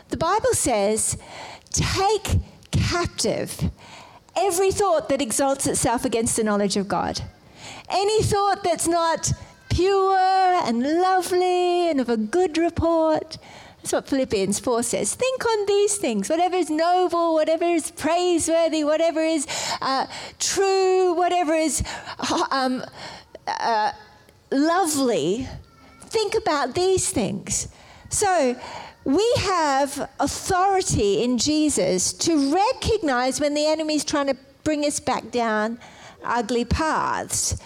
The 0.10 0.18
Bible 0.18 0.54
says, 0.54 1.20
take 1.70 2.40
captive 2.90 3.70
every 4.36 4.72
thought 4.72 5.10
that 5.10 5.22
exalts 5.22 5.68
itself 5.68 6.06
against 6.06 6.36
the 6.36 6.44
knowledge 6.44 6.78
of 6.78 6.88
God. 6.88 7.22
Any 7.90 8.24
thought 8.24 8.64
that's 8.64 8.88
not 8.88 9.32
pure 9.70 10.18
and 10.66 10.82
lovely 10.82 11.90
and 11.90 12.00
of 12.00 12.10
a 12.10 12.18
good 12.18 12.58
report. 12.58 13.38
That's 13.78 13.94
what 13.94 14.08
Philippians 14.08 14.60
4 14.60 14.84
says. 14.84 15.16
Think 15.16 15.46
on 15.46 15.66
these 15.66 15.98
things. 15.98 16.30
Whatever 16.30 16.56
is 16.56 16.70
noble, 16.70 17.34
whatever 17.34 17.64
is 17.64 17.92
praiseworthy, 17.92 18.84
whatever 18.84 19.22
is 19.22 19.48
uh, 19.82 20.06
true, 20.40 21.14
whatever 21.14 21.54
is 21.54 21.84
um, 22.52 22.84
uh, 23.48 23.92
lovely, 24.52 25.48
think 26.02 26.36
about 26.36 26.76
these 26.76 27.10
things. 27.10 27.70
So, 28.10 28.60
we 29.06 29.34
have 29.38 30.10
authority 30.20 31.24
in 31.24 31.38
Jesus 31.38 32.14
to 32.14 32.54
recognize 32.54 33.40
when 33.40 33.54
the 33.54 33.66
enemy 33.66 33.96
is 33.96 34.06
trying 34.06 34.28
to 34.28 34.38
bring 34.64 34.86
us 34.86 35.00
back 35.00 35.32
down 35.32 35.80
ugly 36.24 36.66
paths. 36.66 37.62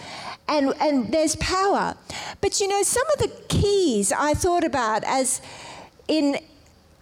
And, 0.46 0.74
and 0.80 1.10
there's 1.12 1.36
power. 1.36 1.96
But 2.40 2.60
you 2.60 2.68
know, 2.68 2.82
some 2.82 3.06
of 3.14 3.18
the 3.18 3.32
keys 3.48 4.12
I 4.12 4.34
thought 4.34 4.64
about 4.64 5.02
as 5.04 5.40
in 6.06 6.38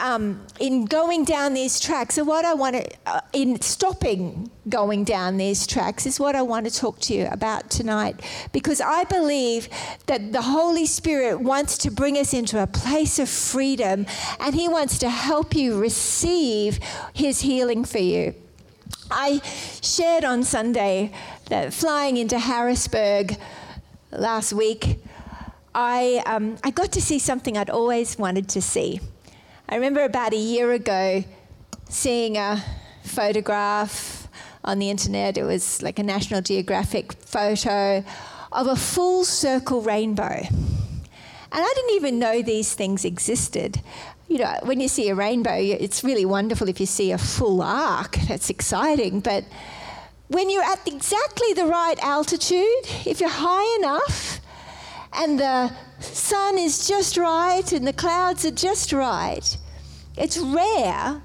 um, 0.02 0.44
in 0.58 0.84
going 0.84 1.24
down 1.24 1.54
these 1.54 1.78
tracks, 1.78 2.18
and 2.18 2.26
what 2.26 2.44
I 2.44 2.54
want 2.54 2.74
to, 2.74 2.90
uh, 3.06 3.20
in 3.32 3.60
stopping 3.60 4.50
going 4.68 5.04
down 5.04 5.36
these 5.36 5.64
tracks, 5.64 6.06
is 6.06 6.18
what 6.18 6.34
I 6.34 6.42
want 6.42 6.66
to 6.66 6.74
talk 6.74 6.98
to 7.02 7.14
you 7.14 7.28
about 7.30 7.70
tonight. 7.70 8.20
Because 8.52 8.80
I 8.80 9.04
believe 9.04 9.68
that 10.06 10.32
the 10.32 10.42
Holy 10.42 10.86
Spirit 10.86 11.40
wants 11.40 11.78
to 11.78 11.90
bring 11.92 12.18
us 12.18 12.34
into 12.34 12.60
a 12.60 12.66
place 12.66 13.20
of 13.20 13.28
freedom, 13.28 14.04
and 14.40 14.56
He 14.56 14.68
wants 14.68 14.98
to 14.98 15.08
help 15.08 15.54
you 15.54 15.78
receive 15.78 16.80
His 17.14 17.40
healing 17.40 17.84
for 17.84 17.98
you. 17.98 18.34
I 19.08 19.40
shared 19.82 20.24
on 20.24 20.42
Sunday 20.42 21.12
that 21.48 21.72
flying 21.72 22.16
into 22.16 22.40
Harrisburg 22.40 23.36
last 24.10 24.52
week, 24.52 24.98
I, 25.76 26.24
um, 26.26 26.56
I 26.64 26.70
got 26.70 26.90
to 26.92 27.00
see 27.00 27.20
something 27.20 27.56
I'd 27.56 27.70
always 27.70 28.18
wanted 28.18 28.48
to 28.50 28.60
see. 28.60 29.00
I 29.72 29.76
remember 29.76 30.04
about 30.04 30.34
a 30.34 30.36
year 30.36 30.70
ago 30.72 31.24
seeing 31.88 32.36
a 32.36 32.62
photograph 33.04 34.28
on 34.62 34.78
the 34.78 34.90
internet. 34.90 35.38
It 35.38 35.44
was 35.44 35.80
like 35.80 35.98
a 35.98 36.02
National 36.02 36.42
Geographic 36.42 37.14
photo 37.14 38.04
of 38.52 38.66
a 38.66 38.76
full 38.76 39.24
circle 39.24 39.80
rainbow. 39.80 40.42
And 40.42 40.50
I 41.50 41.72
didn't 41.74 41.92
even 41.92 42.18
know 42.18 42.42
these 42.42 42.74
things 42.74 43.06
existed. 43.06 43.80
You 44.28 44.40
know, 44.40 44.58
when 44.64 44.78
you 44.78 44.88
see 44.88 45.08
a 45.08 45.14
rainbow, 45.14 45.56
it's 45.56 46.04
really 46.04 46.26
wonderful 46.26 46.68
if 46.68 46.78
you 46.78 46.84
see 46.84 47.10
a 47.10 47.16
full 47.16 47.62
arc. 47.62 48.16
That's 48.28 48.50
exciting. 48.50 49.20
But 49.20 49.46
when 50.28 50.50
you're 50.50 50.64
at 50.64 50.86
exactly 50.86 51.54
the 51.54 51.64
right 51.64 51.98
altitude, 52.02 52.84
if 53.06 53.20
you're 53.20 53.30
high 53.30 53.78
enough 53.78 54.38
and 55.14 55.40
the 55.40 55.72
sun 56.00 56.58
is 56.58 56.86
just 56.86 57.16
right 57.16 57.72
and 57.72 57.86
the 57.86 57.94
clouds 57.94 58.44
are 58.44 58.50
just 58.50 58.92
right, 58.92 59.56
it's 60.16 60.38
rare, 60.38 61.22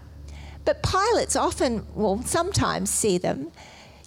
but 0.66 0.84
pilots 0.84 1.36
often, 1.36 1.86
well, 1.96 2.22
sometimes 2.24 2.90
see 2.90 3.18
them. 3.18 3.52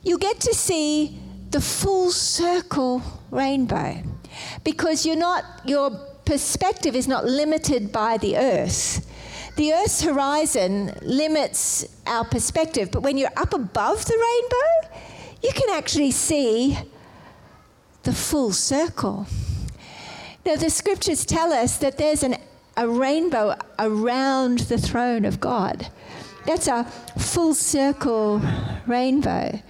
You 0.02 0.18
get 0.18 0.40
to 0.40 0.54
see 0.54 1.18
the 1.50 1.60
full 1.60 2.10
circle 2.10 3.02
rainbow 3.30 4.02
because 4.64 5.04
you're 5.04 5.16
not, 5.16 5.44
your 5.64 5.90
perspective 6.24 6.94
is 6.94 7.08
not 7.08 7.24
limited 7.24 7.92
by 7.92 8.16
the 8.18 8.36
earth. 8.36 9.06
The 9.56 9.72
earth's 9.72 10.00
horizon 10.02 10.94
limits 11.02 11.84
our 12.06 12.24
perspective, 12.24 12.90
but 12.92 13.02
when 13.02 13.18
you're 13.18 13.36
up 13.36 13.52
above 13.52 14.04
the 14.04 14.16
rainbow, 14.16 14.96
you 15.42 15.50
can 15.52 15.76
actually 15.76 16.12
see 16.12 16.78
the 18.04 18.12
full 18.12 18.52
circle. 18.52 19.26
Now, 20.46 20.56
the 20.56 20.70
scriptures 20.70 21.26
tell 21.26 21.52
us 21.52 21.76
that 21.78 21.98
there's 21.98 22.22
an 22.22 22.36
a 22.80 22.88
rainbow 22.88 23.54
around 23.78 24.60
the 24.60 24.78
throne 24.78 25.26
of 25.26 25.38
God. 25.38 25.86
That's 26.46 26.66
a 26.66 26.84
full 27.18 27.52
circle 27.52 28.40
rainbow. 28.86 29.60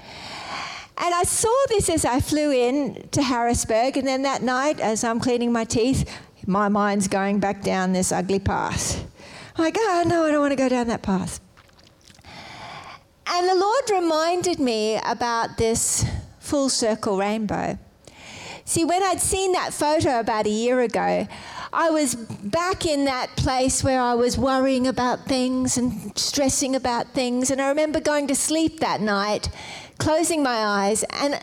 And 1.02 1.14
I 1.14 1.24
saw 1.24 1.52
this 1.68 1.88
as 1.88 2.04
I 2.04 2.20
flew 2.20 2.52
in 2.52 3.08
to 3.10 3.20
Harrisburg, 3.20 3.96
and 3.96 4.06
then 4.06 4.22
that 4.22 4.42
night, 4.42 4.78
as 4.78 5.02
I'm 5.02 5.18
cleaning 5.18 5.50
my 5.50 5.64
teeth, 5.64 6.08
my 6.46 6.68
mind's 6.68 7.08
going 7.08 7.40
back 7.40 7.62
down 7.62 7.92
this 7.92 8.12
ugly 8.12 8.38
path. 8.38 9.04
I'm 9.56 9.64
like, 9.64 9.76
oh 9.76 10.04
no, 10.06 10.24
I 10.24 10.30
don't 10.30 10.40
want 10.40 10.52
to 10.52 10.56
go 10.56 10.68
down 10.68 10.86
that 10.86 11.02
path. 11.02 11.40
And 13.26 13.48
the 13.48 13.56
Lord 13.56 13.90
reminded 13.90 14.60
me 14.60 15.00
about 15.04 15.56
this 15.56 16.04
full 16.38 16.68
circle 16.68 17.18
rainbow. 17.18 17.76
See, 18.64 18.84
when 18.84 19.02
I'd 19.02 19.20
seen 19.20 19.50
that 19.52 19.74
photo 19.74 20.20
about 20.20 20.46
a 20.46 20.50
year 20.50 20.80
ago, 20.80 21.26
I 21.72 21.90
was 21.90 22.16
back 22.16 22.84
in 22.84 23.04
that 23.04 23.36
place 23.36 23.84
where 23.84 24.00
I 24.00 24.14
was 24.14 24.36
worrying 24.36 24.88
about 24.88 25.26
things 25.26 25.78
and 25.78 26.16
stressing 26.18 26.74
about 26.74 27.12
things. 27.14 27.50
And 27.50 27.60
I 27.60 27.68
remember 27.68 28.00
going 28.00 28.26
to 28.26 28.34
sleep 28.34 28.80
that 28.80 29.00
night, 29.00 29.48
closing 29.98 30.42
my 30.42 30.56
eyes, 30.56 31.04
and 31.10 31.40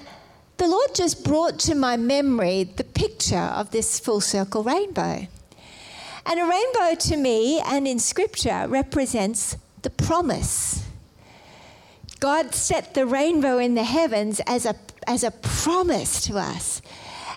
the 0.57 0.67
Lord 0.67 0.93
just 0.93 1.23
brought 1.23 1.59
to 1.59 1.75
my 1.75 1.95
memory 1.95 2.65
the 2.65 2.83
picture 2.83 3.37
of 3.37 3.71
this 3.71 3.99
full 3.99 4.19
circle 4.19 4.63
rainbow. 4.63 5.27
And 6.25 6.39
a 6.41 6.45
rainbow 6.45 6.95
to 6.99 7.15
me 7.15 7.61
and 7.61 7.87
in 7.87 7.99
scripture 7.99 8.65
represents 8.67 9.55
the 9.83 9.89
promise. 9.89 10.85
God 12.19 12.53
set 12.53 12.95
the 12.95 13.05
rainbow 13.05 13.59
in 13.59 13.75
the 13.75 13.85
heavens 13.85 14.41
as 14.45 14.65
a, 14.65 14.75
as 15.07 15.23
a 15.23 15.31
promise 15.31 16.21
to 16.23 16.37
us. 16.37 16.81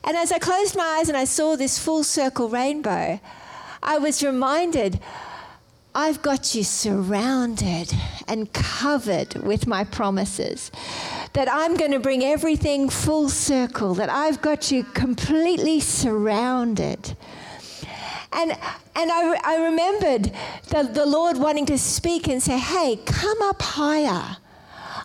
And 0.04 0.16
as 0.16 0.32
I 0.32 0.38
closed 0.38 0.76
my 0.76 0.98
eyes 0.98 1.08
and 1.08 1.16
I 1.16 1.24
saw 1.24 1.56
this 1.56 1.78
full 1.78 2.04
circle 2.04 2.48
rainbow, 2.48 3.20
I 3.82 3.98
was 3.98 4.22
reminded 4.22 5.00
I've 5.94 6.22
got 6.22 6.54
you 6.54 6.62
surrounded 6.62 7.92
and 8.28 8.52
covered 8.52 9.34
with 9.34 9.66
my 9.66 9.82
promises. 9.82 10.70
That 11.32 11.48
I'm 11.50 11.76
going 11.76 11.90
to 11.90 11.98
bring 11.98 12.24
everything 12.24 12.88
full 12.88 13.28
circle, 13.28 13.94
that 13.94 14.08
I've 14.08 14.40
got 14.40 14.70
you 14.70 14.84
completely 14.84 15.80
surrounded. 15.80 17.16
And, 18.32 18.52
and 18.52 19.10
I, 19.10 19.36
I 19.44 19.64
remembered 19.64 20.32
the, 20.68 20.84
the 20.92 21.06
Lord 21.06 21.38
wanting 21.38 21.66
to 21.66 21.78
speak 21.78 22.28
and 22.28 22.40
say, 22.40 22.58
hey, 22.58 22.96
come 23.04 23.42
up 23.42 23.60
higher. 23.60 24.36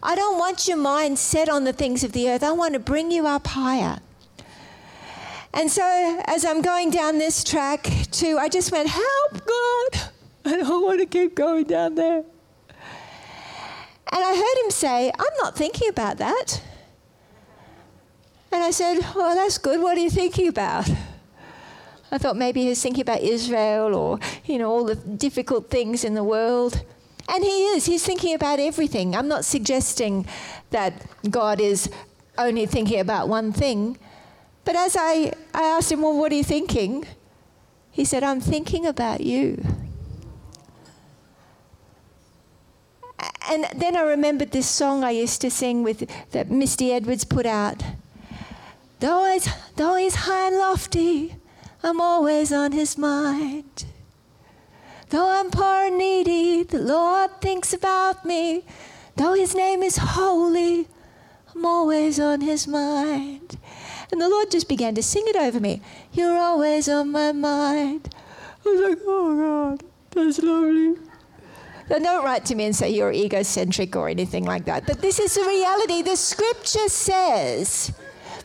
I 0.03 0.15
don't 0.15 0.37
want 0.37 0.67
your 0.67 0.77
mind 0.77 1.17
set 1.17 1.49
on 1.49 1.63
the 1.63 1.73
things 1.73 2.03
of 2.03 2.11
the 2.11 2.29
earth. 2.29 2.43
I 2.43 2.51
want 2.51 2.73
to 2.73 2.79
bring 2.79 3.09
you 3.09 3.25
up 3.25 3.47
higher. 3.47 3.99
And 5.55 5.71
so 5.71 6.21
as 6.25 6.43
I'm 6.43 6.61
going 6.61 6.89
down 6.91 7.17
this 7.17 7.41
track 7.41 7.89
too, 8.11 8.37
I 8.37 8.49
just 8.49 8.73
went, 8.73 8.89
Help, 8.89 9.31
God. 9.31 10.11
I 10.45 10.57
don't 10.57 10.83
want 10.83 10.99
to 10.99 11.05
keep 11.05 11.33
going 11.33 11.63
down 11.63 11.95
there. 11.95 12.23
And 14.11 14.23
I 14.23 14.35
heard 14.35 14.65
him 14.65 14.69
say, 14.69 15.11
I'm 15.17 15.33
not 15.41 15.55
thinking 15.55 15.87
about 15.87 16.17
that. 16.17 16.61
And 18.51 18.63
I 18.63 18.71
said, 18.71 18.99
Well, 19.15 19.33
that's 19.33 19.57
good. 19.57 19.81
What 19.81 19.97
are 19.97 20.01
you 20.01 20.09
thinking 20.09 20.49
about? 20.49 20.89
I 22.11 22.17
thought 22.17 22.35
maybe 22.35 22.63
he 22.63 22.69
was 22.69 22.81
thinking 22.81 23.01
about 23.01 23.21
Israel 23.21 23.95
or, 23.95 24.19
you 24.43 24.57
know, 24.57 24.69
all 24.69 24.83
the 24.83 24.95
difficult 24.95 25.69
things 25.69 26.03
in 26.03 26.13
the 26.15 26.23
world. 26.23 26.83
And 27.27 27.43
he 27.43 27.67
is. 27.67 27.85
He's 27.85 28.05
thinking 28.05 28.35
about 28.35 28.59
everything. 28.59 29.15
I'm 29.15 29.27
not 29.27 29.45
suggesting 29.45 30.27
that 30.69 31.05
God 31.29 31.59
is 31.59 31.89
only 32.37 32.65
thinking 32.65 32.99
about 32.99 33.29
one 33.29 33.51
thing. 33.51 33.97
But 34.65 34.75
as 34.75 34.97
I, 34.99 35.31
I 35.53 35.63
asked 35.63 35.91
him, 35.91 36.01
Well, 36.01 36.17
what 36.17 36.31
are 36.31 36.35
you 36.35 36.43
thinking? 36.43 37.05
He 37.91 38.03
said, 38.03 38.23
I'm 38.23 38.41
thinking 38.41 38.85
about 38.85 39.21
you. 39.21 39.63
And 43.49 43.67
then 43.75 43.95
I 43.95 44.01
remembered 44.01 44.51
this 44.51 44.67
song 44.67 45.03
I 45.03 45.11
used 45.11 45.39
to 45.41 45.51
sing 45.51 45.83
with 45.83 46.09
that 46.31 46.49
Misty 46.49 46.91
Edwards 46.91 47.23
put 47.23 47.45
out. 47.45 47.83
Though 48.99 49.31
he's, 49.31 49.47
though 49.75 49.95
he's 49.95 50.15
high 50.15 50.47
and 50.47 50.57
lofty, 50.57 51.35
I'm 51.83 52.01
always 52.01 52.51
on 52.51 52.71
his 52.71 52.97
mind. 52.97 53.85
Though 55.09 55.29
I'm 55.29 55.51
poor 55.51 55.85
and 55.85 55.97
needy, 55.99 56.63
the 56.63 56.79
Lord 56.79 57.39
thinks 57.39 57.71
about 57.71 58.25
me. 58.25 58.65
Though 59.15 59.35
his 59.35 59.53
name 59.53 59.83
is 59.83 59.97
holy, 59.97 60.87
I'm 61.53 61.65
always 61.65 62.19
on 62.19 62.41
his 62.41 62.67
mind. 62.67 63.57
And 64.15 64.21
the 64.21 64.29
Lord 64.29 64.49
just 64.49 64.69
began 64.69 64.95
to 64.95 65.03
sing 65.03 65.25
it 65.27 65.35
over 65.35 65.59
me. 65.59 65.81
You're 66.13 66.37
always 66.37 66.87
on 66.87 67.11
my 67.11 67.33
mind. 67.33 68.15
I 68.65 68.69
was 68.69 68.89
like, 68.89 68.99
oh 69.05 69.75
God, 69.75 69.83
that's 70.11 70.39
lovely. 70.39 70.95
don't 71.89 72.23
write 72.23 72.45
to 72.45 72.55
me 72.55 72.63
and 72.63 72.73
say 72.73 72.91
you're 72.91 73.11
egocentric 73.11 73.93
or 73.93 74.07
anything 74.07 74.45
like 74.45 74.63
that. 74.67 74.87
But 74.87 75.01
this 75.01 75.19
is 75.19 75.35
the 75.35 75.41
reality. 75.41 76.01
The 76.01 76.15
scripture 76.15 76.87
says 76.87 77.91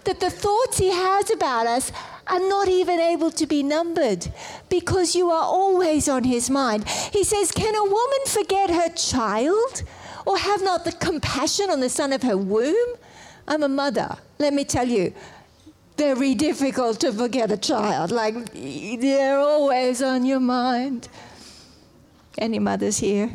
that 0.02 0.18
the 0.18 0.28
thoughts 0.28 0.78
he 0.78 0.90
has 0.90 1.30
about 1.30 1.68
us 1.68 1.92
are 2.26 2.40
not 2.40 2.66
even 2.66 2.98
able 2.98 3.30
to 3.30 3.46
be 3.46 3.62
numbered 3.62 4.26
because 4.68 5.14
you 5.14 5.30
are 5.30 5.44
always 5.44 6.08
on 6.08 6.24
his 6.24 6.50
mind. 6.50 6.88
He 6.88 7.22
says, 7.22 7.52
Can 7.52 7.76
a 7.76 7.84
woman 7.84 8.26
forget 8.26 8.70
her 8.70 8.88
child 8.88 9.84
or 10.26 10.36
have 10.36 10.64
not 10.64 10.84
the 10.84 10.90
compassion 10.90 11.70
on 11.70 11.78
the 11.78 11.88
son 11.88 12.12
of 12.12 12.24
her 12.24 12.36
womb? 12.36 12.96
I'm 13.46 13.62
a 13.62 13.68
mother. 13.68 14.16
Let 14.40 14.52
me 14.52 14.64
tell 14.64 14.88
you, 14.88 15.14
very 16.00 16.34
difficult 16.34 16.98
to 16.98 17.12
forget 17.12 17.52
a 17.52 17.58
child. 17.58 18.10
Like, 18.10 18.34
they're 18.54 19.38
always 19.38 20.00
on 20.02 20.24
your 20.24 20.40
mind. 20.40 21.08
Any 22.38 22.58
mothers 22.58 22.96
here? 22.98 23.30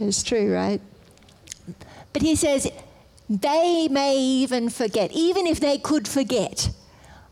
It's 0.00 0.22
true, 0.22 0.54
right? 0.54 0.80
But 2.14 2.22
he 2.22 2.34
says, 2.34 2.70
they 3.28 3.88
may 3.88 4.16
even 4.16 4.70
forget. 4.70 5.12
Even 5.12 5.46
if 5.46 5.60
they 5.60 5.76
could 5.76 6.08
forget, 6.08 6.70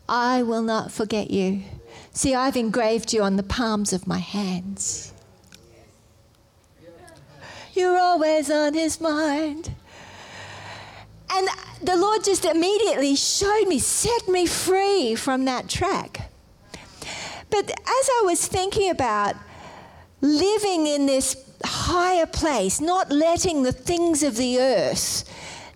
I 0.07 0.43
will 0.43 0.61
not 0.61 0.91
forget 0.91 1.31
you. 1.31 1.63
See, 2.13 2.35
I've 2.35 2.55
engraved 2.55 3.13
you 3.13 3.23
on 3.23 3.35
the 3.35 3.43
palms 3.43 3.93
of 3.93 4.05
my 4.05 4.19
hands. 4.19 5.11
You're 7.73 7.97
always 7.97 8.51
on 8.51 8.75
his 8.75 9.01
mind. 9.01 9.73
And 11.31 11.49
the 11.85 11.95
Lord 11.95 12.23
just 12.23 12.45
immediately 12.45 13.15
showed 13.15 13.67
me, 13.67 13.79
set 13.79 14.27
me 14.27 14.45
free 14.45 15.15
from 15.15 15.45
that 15.45 15.69
track. 15.69 16.31
But 17.49 17.69
as 17.69 18.09
I 18.19 18.23
was 18.25 18.47
thinking 18.47 18.89
about 18.89 19.35
living 20.21 20.87
in 20.87 21.05
this 21.05 21.37
higher 21.63 22.25
place, 22.25 22.81
not 22.81 23.11
letting 23.11 23.63
the 23.63 23.71
things 23.71 24.23
of 24.23 24.35
the 24.35 24.59
earth 24.59 25.23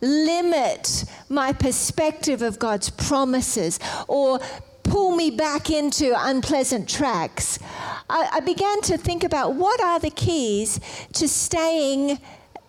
limit 0.01 1.05
my 1.27 1.51
perspective 1.53 2.41
of 2.41 2.57
God's 2.57 2.89
promises 2.89 3.79
or 4.07 4.39
pull 4.83 5.15
me 5.15 5.29
back 5.29 5.69
into 5.69 6.13
unpleasant 6.15 6.89
tracks, 6.89 7.59
I, 8.09 8.29
I 8.33 8.39
began 8.39 8.81
to 8.81 8.97
think 8.97 9.23
about 9.23 9.55
what 9.55 9.81
are 9.81 9.99
the 9.99 10.09
keys 10.09 10.79
to 11.13 11.27
staying 11.27 12.19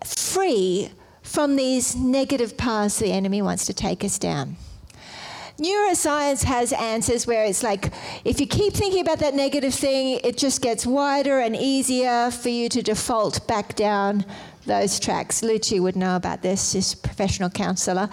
free 0.05 0.91
from 1.31 1.55
these 1.55 1.95
negative 1.95 2.57
paths 2.57 2.99
the 2.99 3.11
enemy 3.11 3.41
wants 3.41 3.65
to 3.65 3.73
take 3.73 4.03
us 4.03 4.19
down. 4.19 4.57
Neuroscience 5.57 6.43
has 6.43 6.73
answers 6.73 7.25
where 7.25 7.45
it's 7.45 7.63
like 7.63 7.93
if 8.25 8.41
you 8.41 8.47
keep 8.47 8.73
thinking 8.73 8.99
about 8.99 9.19
that 9.19 9.33
negative 9.33 9.73
thing, 9.73 10.19
it 10.23 10.37
just 10.37 10.61
gets 10.61 10.85
wider 10.85 11.39
and 11.39 11.55
easier 11.55 12.31
for 12.31 12.49
you 12.49 12.67
to 12.69 12.81
default 12.81 13.47
back 13.47 13.75
down 13.75 14.25
those 14.65 14.99
tracks. 14.99 15.41
Lucci 15.41 15.79
would 15.79 15.95
know 15.95 16.15
about 16.15 16.41
this, 16.41 16.71
she's 16.71 16.93
a 16.93 16.97
professional 16.97 17.49
counselor. 17.49 18.09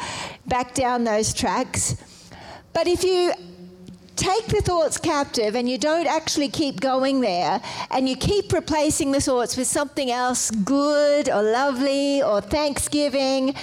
Back 0.46 0.74
down 0.74 1.04
those 1.04 1.32
tracks. 1.34 1.96
But 2.72 2.86
if 2.86 3.02
you 3.02 3.32
take 4.18 4.48
the 4.48 4.60
thoughts 4.60 4.98
captive 4.98 5.54
and 5.54 5.68
you 5.68 5.78
don't 5.78 6.06
actually 6.06 6.48
keep 6.48 6.80
going 6.80 7.20
there 7.20 7.62
and 7.92 8.08
you 8.08 8.16
keep 8.16 8.52
replacing 8.52 9.12
the 9.12 9.20
thoughts 9.20 9.56
with 9.56 9.68
something 9.68 10.10
else 10.10 10.50
good 10.50 11.30
or 11.30 11.42
lovely 11.42 12.20
or 12.22 12.40
thanksgiving, 12.40 13.54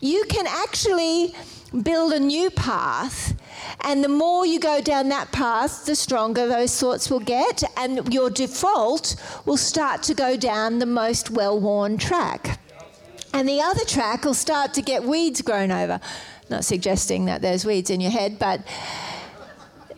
you 0.00 0.24
can 0.28 0.46
actually 0.46 1.34
build 1.82 2.12
a 2.12 2.20
new 2.20 2.48
path. 2.50 3.34
And 3.80 4.04
the 4.04 4.08
more 4.08 4.46
you 4.46 4.60
go 4.60 4.80
down 4.80 5.08
that 5.08 5.32
path, 5.32 5.84
the 5.84 5.96
stronger 5.96 6.46
those 6.46 6.78
thoughts 6.78 7.10
will 7.10 7.20
get, 7.20 7.64
and 7.76 8.12
your 8.14 8.30
default 8.30 9.16
will 9.44 9.56
start 9.56 10.02
to 10.04 10.14
go 10.14 10.36
down 10.36 10.78
the 10.78 10.86
most 10.86 11.30
well 11.30 11.58
worn 11.58 11.98
track. 11.98 12.60
And 13.32 13.48
the 13.48 13.60
other 13.60 13.84
track 13.84 14.24
will 14.24 14.34
start 14.34 14.74
to 14.74 14.82
get 14.82 15.02
weeds 15.02 15.42
grown 15.42 15.72
over. 15.72 16.00
Not 16.50 16.64
suggesting 16.64 17.24
that 17.24 17.42
there's 17.42 17.64
weeds 17.64 17.90
in 17.90 18.00
your 18.00 18.12
head, 18.12 18.38
but 18.38 18.60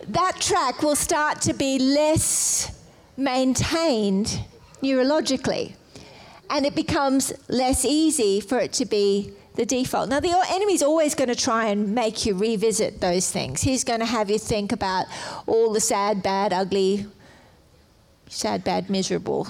that 0.08 0.40
track 0.40 0.82
will 0.82 0.96
start 0.96 1.40
to 1.42 1.52
be 1.52 1.78
less 1.78 2.72
maintained 3.16 4.40
neurologically. 4.82 5.74
And 6.48 6.64
it 6.64 6.74
becomes 6.74 7.32
less 7.48 7.84
easy 7.84 8.40
for 8.40 8.58
it 8.58 8.72
to 8.74 8.84
be 8.84 9.32
the 9.56 9.66
default. 9.66 10.08
Now, 10.08 10.20
the 10.20 10.44
enemy's 10.50 10.82
always 10.82 11.14
going 11.14 11.28
to 11.28 11.34
try 11.34 11.66
and 11.66 11.94
make 11.94 12.24
you 12.24 12.34
revisit 12.34 13.00
those 13.00 13.30
things. 13.30 13.62
He's 13.62 13.84
going 13.84 14.00
to 14.00 14.06
have 14.06 14.30
you 14.30 14.38
think 14.38 14.70
about 14.70 15.06
all 15.46 15.72
the 15.72 15.80
sad, 15.80 16.22
bad, 16.22 16.52
ugly, 16.52 17.06
sad, 18.28 18.62
bad, 18.62 18.88
miserable. 18.90 19.48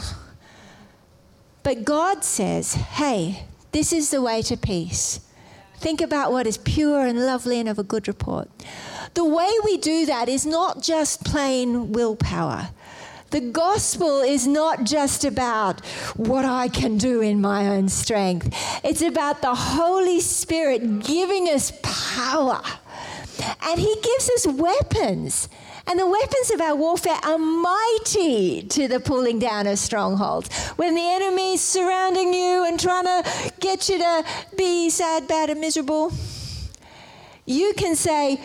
But 1.63 1.85
God 1.85 2.25
says, 2.25 2.75
hey, 2.75 3.45
this 3.73 3.93
is 3.93 4.11
the 4.11 4.23
way 4.23 4.41
to 4.43 4.57
peace. 4.57 5.21
Think 5.79 6.01
about 6.01 6.33
what 6.33 6.47
is 6.47 6.57
pure 6.57 7.05
and 7.05 7.27
lovely 7.27 7.61
and 7.61 7.69
of 7.69 7.79
a 7.79 7.83
good 7.83 8.09
report. 8.09 8.49
The 9.17 9.25
way 9.25 9.51
we 9.65 9.79
do 9.79 10.05
that 10.05 10.29
is 10.29 10.45
not 10.45 10.83
just 10.83 11.25
plain 11.25 11.93
willpower. 11.93 12.69
The 13.31 13.41
gospel 13.41 14.21
is 14.21 14.47
not 14.47 14.85
just 14.85 15.25
about 15.25 15.83
what 16.17 16.45
I 16.45 16.69
can 16.69 16.99
do 16.99 17.23
in 17.23 17.41
my 17.41 17.67
own 17.69 17.89
strength, 17.89 18.55
it's 18.85 19.01
about 19.01 19.41
the 19.41 19.55
Holy 19.55 20.21
Spirit 20.21 21.01
giving 21.01 21.49
us 21.49 21.73
power. 21.83 22.61
And 23.63 23.81
He 23.81 23.97
gives 24.03 24.29
us 24.37 24.47
weapons. 24.49 25.49
And 25.87 25.99
the 25.99 26.07
weapons 26.07 26.51
of 26.51 26.61
our 26.61 26.77
warfare 26.77 27.19
are 27.23 27.39
mighty 27.39 28.65
to 28.65 28.87
the 28.87 29.01
pulling 29.01 29.39
down 29.39 29.67
of 29.67 29.79
strongholds. 29.79 30.55
When 30.77 30.95
the 30.95 31.01
enemy 31.01 31.55
is 31.55 31.63
surrounding 31.63 32.35
you 32.35 32.67
and 32.67 32.79
trying 32.79 33.05
to 33.05 33.53
get 33.61 33.89
you 33.89 33.97
to 33.97 34.25
be 34.59 34.91
sad, 34.91 35.27
bad, 35.27 35.49
and 35.49 35.61
miserable, 35.61 36.13
you 37.47 37.73
can 37.77 37.95
say, 37.95 38.41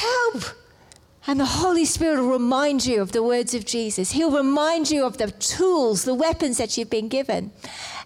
Help! 0.00 0.44
And 1.26 1.38
the 1.38 1.44
Holy 1.44 1.84
Spirit 1.84 2.20
will 2.20 2.32
remind 2.32 2.86
you 2.86 3.02
of 3.02 3.12
the 3.12 3.22
words 3.22 3.52
of 3.52 3.66
Jesus. 3.66 4.12
He'll 4.12 4.34
remind 4.34 4.90
you 4.90 5.04
of 5.04 5.18
the 5.18 5.30
tools, 5.30 6.04
the 6.04 6.14
weapons 6.14 6.56
that 6.56 6.78
you've 6.78 6.88
been 6.88 7.08
given. 7.08 7.52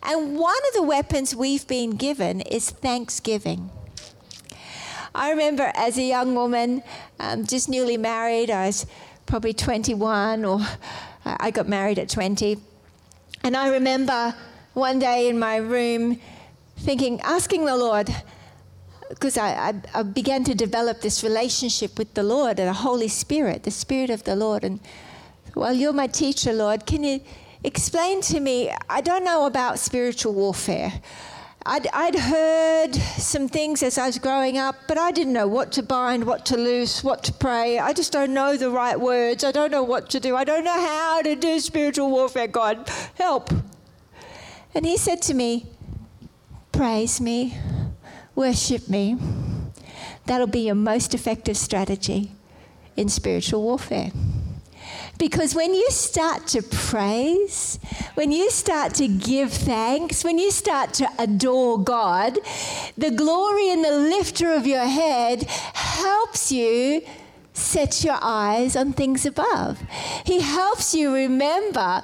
And 0.03 0.37
one 0.37 0.57
of 0.69 0.75
the 0.75 0.83
weapons 0.83 1.37
we've 1.37 1.67
been 1.69 1.93
given 1.93 2.41
is 2.41 2.69
thanksgiving. 2.69 3.71
I 5.15 5.31
remember 5.31 5.71
as 5.77 5.97
a 5.97 6.03
young 6.03 6.35
woman, 6.35 6.83
um, 7.21 7.47
just 7.47 7.69
newly 7.69 7.97
married, 7.97 8.51
I 8.51 8.67
was 8.67 8.87
probably 9.27 9.53
21 9.53 10.45
or 10.45 10.61
I 11.25 11.53
got 11.53 11.69
married 11.69 12.01
at 12.01 12.09
20. 12.09 12.59
And 13.45 13.57
I 13.57 13.69
remember 13.69 14.35
one 14.73 14.99
day 14.99 15.29
in 15.29 15.39
my 15.39 15.59
room 15.59 16.21
thinking, 16.79 17.21
asking 17.21 17.65
the 17.67 17.77
Lord, 17.77 18.13
because 19.09 19.37
I, 19.37 19.49
I, 19.49 19.75
I, 19.95 20.03
began 20.03 20.45
to 20.45 20.55
develop 20.55 21.01
this 21.01 21.23
relationship 21.23 21.99
with 21.99 22.15
the 22.15 22.23
Lord 22.23 22.59
and 22.59 22.69
the 22.69 22.73
Holy 22.73 23.09
Spirit, 23.09 23.65
the 23.65 23.71
Spirit 23.71 24.11
of 24.11 24.25
the 24.25 24.35
Lord. 24.35 24.65
And 24.65 24.81
well, 25.55 25.73
you're 25.73 25.93
my 25.93 26.07
teacher, 26.07 26.53
Lord. 26.53 26.87
Can 26.87 27.05
you 27.05 27.21
explain 27.63 28.21
to 28.23 28.41
me? 28.41 28.73
I 28.89 29.01
don't 29.01 29.25
know 29.25 29.47
about 29.47 29.79
spiritual 29.79 30.35
warfare. 30.35 30.93
I'd, 31.67 31.87
I'd 31.95 32.19
heard 32.19 32.95
some 32.95 33.49
things 33.49 33.83
as 33.83 33.97
I 33.97 34.07
was 34.07 34.19
growing 34.19 34.59
up, 34.59 34.77
but 34.87 34.99
I 34.99 35.11
didn't 35.13 35.33
know 35.33 35.49
what 35.49 35.73
to 35.73 35.83
bind, 35.83 36.25
what 36.25 36.45
to 36.47 36.59
loose, 36.59 37.03
what 37.03 37.25
to 37.25 37.33
pray. 37.33 37.79
I 37.79 37.95
just 37.95 38.13
don't 38.13 38.35
know 38.35 38.59
the 38.59 38.69
right 38.69 39.01
words. 39.01 39.45
I 39.45 39.51
don't 39.51 39.71
know 39.71 39.83
what 39.83 40.11
to 40.11 40.21
do. 40.21 40.37
I 40.37 40.45
don't 40.45 40.65
know 40.65 40.73
how 40.73 41.23
to 41.23 41.35
do 41.35 41.59
spiritual 41.61 42.11
warfare. 42.11 42.49
God, 42.49 42.91
help. 43.15 43.51
And 44.75 44.85
he 44.85 44.99
said 44.99 45.23
to 45.23 45.35
me, 45.35 45.67
Praise 46.73 47.21
me, 47.21 47.57
worship 48.35 48.89
me. 48.89 49.17
That'll 50.27 50.47
be 50.47 50.67
your 50.67 50.75
most 50.75 51.15
effective 51.15 51.57
strategy 51.57 52.33
in 52.97 53.09
spiritual 53.09 53.63
warfare. 53.63 54.11
Because 55.19 55.55
when 55.55 55.75
you 55.75 55.89
start 55.91 56.47
to 56.49 56.63
praise, 56.63 57.79
when 58.15 58.33
you 58.33 58.51
start 58.51 58.95
to 58.95 59.07
give 59.07 59.53
thanks, 59.53 60.25
when 60.25 60.39
you 60.39 60.51
start 60.51 60.93
to 60.95 61.09
adore 61.19 61.83
God, 61.83 62.39
the 62.99 63.11
glory 63.11 63.71
and 63.71 63.85
the 63.85 63.97
lifter 63.97 64.53
of 64.53 64.67
your 64.67 64.87
head 64.87 65.45
helps 65.45 66.51
you 66.51 67.03
set 67.53 68.03
your 68.03 68.19
eyes 68.21 68.75
on 68.75 68.93
things 68.93 69.25
above. 69.25 69.81
He 70.25 70.41
helps 70.41 70.95
you 70.95 71.15
remember. 71.15 72.03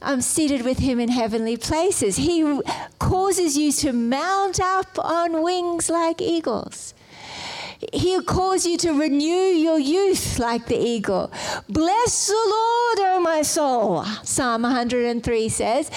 I'm 0.00 0.20
seated 0.20 0.64
with 0.64 0.78
him 0.78 1.00
in 1.00 1.08
heavenly 1.08 1.56
places. 1.56 2.16
He 2.16 2.60
causes 2.98 3.56
you 3.56 3.72
to 3.72 3.92
mount 3.92 4.60
up 4.60 4.98
on 4.98 5.42
wings 5.42 5.90
like 5.90 6.20
eagles. 6.20 6.94
He'll 7.92 8.22
cause 8.22 8.66
you 8.66 8.76
to 8.78 8.92
renew 8.92 9.54
your 9.54 9.78
youth 9.78 10.40
like 10.40 10.66
the 10.66 10.76
eagle. 10.76 11.30
Bless 11.68 12.26
the 12.26 12.32
Lord, 12.32 12.98
O 13.12 13.20
my 13.22 13.42
soul, 13.42 14.04
Psalm 14.24 14.62
103 14.62 15.48
says, 15.48 15.88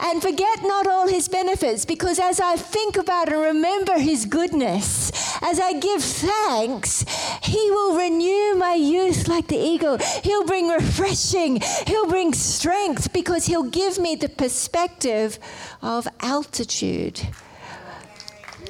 and 0.00 0.20
forget 0.20 0.62
not 0.62 0.86
all 0.86 1.08
his 1.08 1.28
benefits, 1.28 1.86
because 1.86 2.18
as 2.18 2.40
I 2.40 2.56
think 2.56 2.98
about 2.98 3.32
and 3.32 3.40
remember 3.40 3.98
his 3.98 4.26
goodness, 4.26 5.10
as 5.42 5.58
I 5.58 5.78
give 5.78 6.02
thanks, 6.04 7.06
he 7.42 7.70
will 7.70 7.96
renew 7.96 8.56
my 8.56 8.74
youth 8.74 9.26
like 9.26 9.46
the 9.46 9.56
eagle. 9.56 9.96
He'll 10.22 10.44
bring 10.44 10.68
refreshing, 10.68 11.62
he'll 11.86 12.06
bring 12.06 12.34
strength, 12.34 13.14
because 13.14 13.46
he'll 13.46 13.62
give 13.62 13.98
me 13.98 14.14
the 14.14 14.28
perspective 14.28 15.38
of 15.80 16.06
altitude 16.20 17.20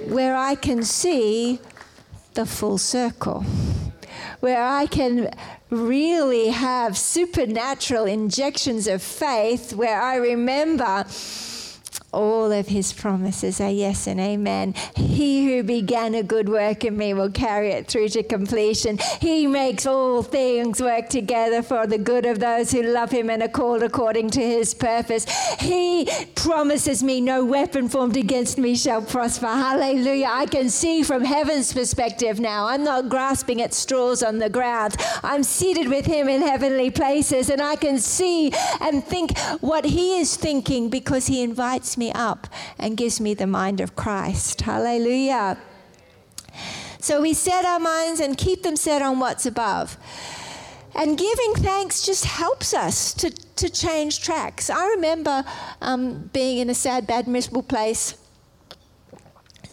where 0.07 0.37
I 0.37 0.55
can 0.55 0.83
see 0.85 1.59
the 2.35 2.47
full 2.47 2.79
circle, 2.79 3.45
where 4.41 4.63
I 4.63 4.87
can 4.87 5.31
really 5.71 6.49
have 6.49 6.97
supernatural 6.97 8.07
injections 8.07 8.87
of 8.87 9.03
faith, 9.03 9.73
where 9.73 10.01
I 10.01 10.17
remember 10.17 11.05
all 12.13 12.51
of 12.51 12.69
his 12.69 12.93
promises 12.93 13.61
are 13.61 13.71
yes 13.71 14.07
and 14.07 14.19
amen. 14.19 14.75
He 14.97 15.47
who 15.47 15.63
began 15.63 16.15
a 16.15 16.23
good 16.23 16.49
work 16.49 16.85
in 16.85 16.97
me 16.97 17.15
will 17.15 17.31
carry 17.31 17.71
it 17.71 17.87
through 17.87 18.09
to 18.11 18.23
completion. 18.23 18.99
He 19.21 19.47
makes 19.47 19.87
all 19.87 20.23
things 20.23 20.81
work 20.81 21.09
together 21.09 21.63
for 21.63 21.87
the 21.87 21.99
good 21.99 22.27
of 22.27 22.41
those 22.41 22.73
who 22.73 22.83
love 22.83 23.11
him 23.11 23.31
and 23.31 23.43
are 23.43 23.49
called 23.49 23.83
according 23.83 24.31
to 24.31 24.41
his 24.41 24.75
purpose. 24.75 25.25
He 25.61 26.09
promises 26.35 27.03
me 27.03 27.21
no 27.21 27.45
weapon 27.45 27.89
formed 27.89 28.17
against 28.17 28.59
me 28.59 28.75
shall 28.75 29.03
prosper. 29.03 29.47
Hallelujah. 29.47 30.29
I 30.31 30.47
can 30.47 30.69
see 30.69 31.03
from 31.03 31.25
heaven's 31.25 31.73
perspective 31.73 32.41
now. 32.41 32.67
I'm 32.67 32.83
not 32.83 33.09
grasping 33.09 33.63
at 33.63 33.73
straws 33.73 34.23
on 34.23 34.39
the 34.39 34.51
ground. 34.51 34.97
I'm 35.23 35.43
seated 35.43 35.89
with 35.89 36.07
him 36.07 36.29
in 36.29 36.43
heavenly 36.43 36.91
places 36.91 37.51
and 37.51 37.63
I 37.63 37.77
can 37.77 37.99
see 37.99 38.53
and 38.81 39.05
think 39.05 39.39
what 39.61 39.85
he 39.85 40.19
is 40.19 40.37
thinking 40.37 40.89
because 40.89 41.27
he 41.29 41.43
invites 41.43 41.97
me 41.97 42.00
me 42.01 42.11
up 42.13 42.49
and 42.79 42.97
gives 42.97 43.21
me 43.21 43.35
the 43.35 43.47
mind 43.47 43.81
of 43.81 43.95
Christ. 43.95 44.63
Hallelujah. 44.63 45.57
So 46.99 47.21
we 47.21 47.33
set 47.33 47.65
our 47.65 47.79
minds 47.79 48.19
and 48.21 48.37
keep 48.37 48.63
them 48.63 48.77
set 48.77 49.03
on 49.03 49.21
what's 49.21 49.47
above. 49.47 49.97
And 50.95 51.17
giving 51.17 51.55
thanks 51.55 52.05
just 52.05 52.25
helps 52.25 52.75
us 52.75 53.15
to, 53.15 53.31
to 53.31 53.71
change 53.71 54.23
tracks. 54.23 54.69
I 54.69 54.89
remember 54.89 55.45
um, 55.81 56.31
being 56.33 56.59
in 56.59 56.69
a 56.69 56.75
sad, 56.75 57.07
bad, 57.07 57.29
miserable 57.29 57.63
place. 57.63 58.15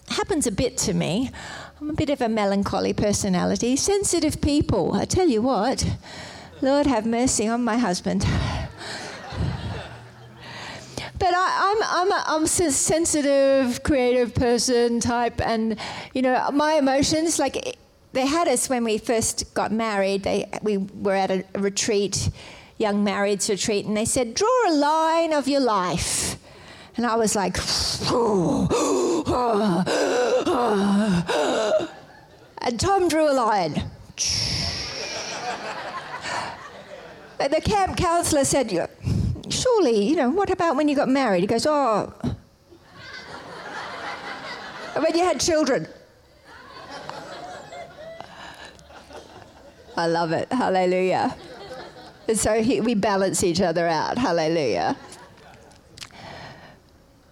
Happens 0.09 0.45
a 0.47 0.51
bit 0.51 0.77
to 0.79 0.93
me. 0.93 1.31
I'm 1.79 1.89
a 1.89 1.93
bit 1.93 2.09
of 2.09 2.21
a 2.21 2.29
melancholy 2.29 2.93
personality, 2.93 3.75
sensitive 3.75 4.41
people. 4.41 4.93
I 4.93 5.05
tell 5.05 5.27
you 5.27 5.41
what, 5.41 5.85
Lord 6.61 6.87
have 6.87 7.05
mercy 7.05 7.47
on 7.47 7.63
my 7.63 7.77
husband. 7.77 8.25
But 11.19 11.33
I, 11.33 11.71
am 11.71 11.83
I'm, 11.83 11.89
I'm 11.89 12.11
a, 12.11 12.23
I'm 12.27 12.43
a 12.43 12.47
sensitive, 12.47 13.81
creative 13.83 14.35
person 14.35 14.99
type, 14.99 15.41
and 15.41 15.79
you 16.13 16.21
know 16.21 16.51
my 16.51 16.73
emotions 16.73 17.39
like 17.39 17.77
they 18.13 18.27
had 18.27 18.47
us 18.47 18.69
when 18.69 18.83
we 18.83 18.99
first 18.99 19.53
got 19.53 19.71
married. 19.71 20.23
They 20.23 20.47
we 20.61 20.77
were 20.77 21.15
at 21.15 21.31
a, 21.31 21.43
a 21.55 21.59
retreat, 21.59 22.29
young 22.77 23.03
marrieds 23.03 23.49
retreat, 23.49 23.85
and 23.85 23.97
they 23.97 24.05
said 24.05 24.35
draw 24.35 24.47
a 24.67 24.73
line 24.73 25.33
of 25.33 25.47
your 25.47 25.61
life, 25.61 26.37
and 26.97 27.05
I 27.05 27.15
was 27.15 27.35
like, 27.35 27.57
and 32.61 32.79
Tom 32.79 33.07
drew 33.07 33.31
a 33.31 33.33
line. 33.33 33.73
and 37.39 37.53
the 37.53 37.61
camp 37.61 37.97
counselor 37.97 38.45
said, 38.45 38.71
surely, 39.67 40.03
you 40.05 40.15
know, 40.15 40.29
what 40.29 40.49
about 40.49 40.75
when 40.75 40.87
you 40.87 40.95
got 40.95 41.09
married? 41.09 41.41
He 41.41 41.47
goes, 41.47 41.65
oh. 41.67 42.13
when 44.95 45.15
you 45.15 45.23
had 45.23 45.39
children. 45.39 45.87
I 49.95 50.07
love 50.07 50.31
it. 50.31 50.51
Hallelujah. 50.51 51.35
And 52.27 52.37
so 52.37 52.61
he, 52.61 52.81
we 52.81 52.93
balance 52.93 53.43
each 53.43 53.61
other 53.61 53.87
out. 53.87 54.17
Hallelujah. 54.17 54.95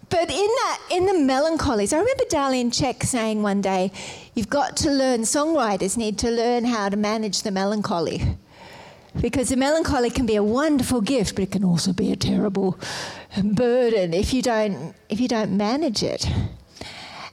But 0.10 0.30
in 0.30 0.48
that, 0.48 0.82
in 0.92 1.06
the 1.06 1.20
melancholies, 1.20 1.94
I 1.94 2.00
remember 2.00 2.24
Darlene 2.26 2.72
Zschech 2.72 3.04
saying 3.04 3.44
one 3.44 3.60
day, 3.62 3.92
"You've 4.34 4.50
got 4.50 4.78
to 4.78 4.90
learn. 4.90 5.22
Songwriters 5.22 5.98
need 5.98 6.18
to 6.20 6.32
learn 6.32 6.64
how 6.64 6.88
to 6.90 6.96
manage 6.96 7.42
the 7.42 7.52
melancholy." 7.52 8.38
Because 9.22 9.50
the 9.50 9.58
melancholy 9.58 10.10
can 10.10 10.26
be 10.26 10.36
a 10.36 10.44
wonderful 10.44 11.02
gift, 11.02 11.36
but 11.36 11.44
it 11.44 11.52
can 11.52 11.64
also 11.64 11.94
be 11.94 12.12
a 12.12 12.16
terrible 12.16 12.78
um, 13.36 13.54
burden 13.54 14.14
if 14.14 14.34
you 14.34 14.42
don't, 14.42 14.94
if 15.10 15.20
you 15.20 15.28
don't 15.28 15.56
manage 15.56 16.04
it. 16.04 16.28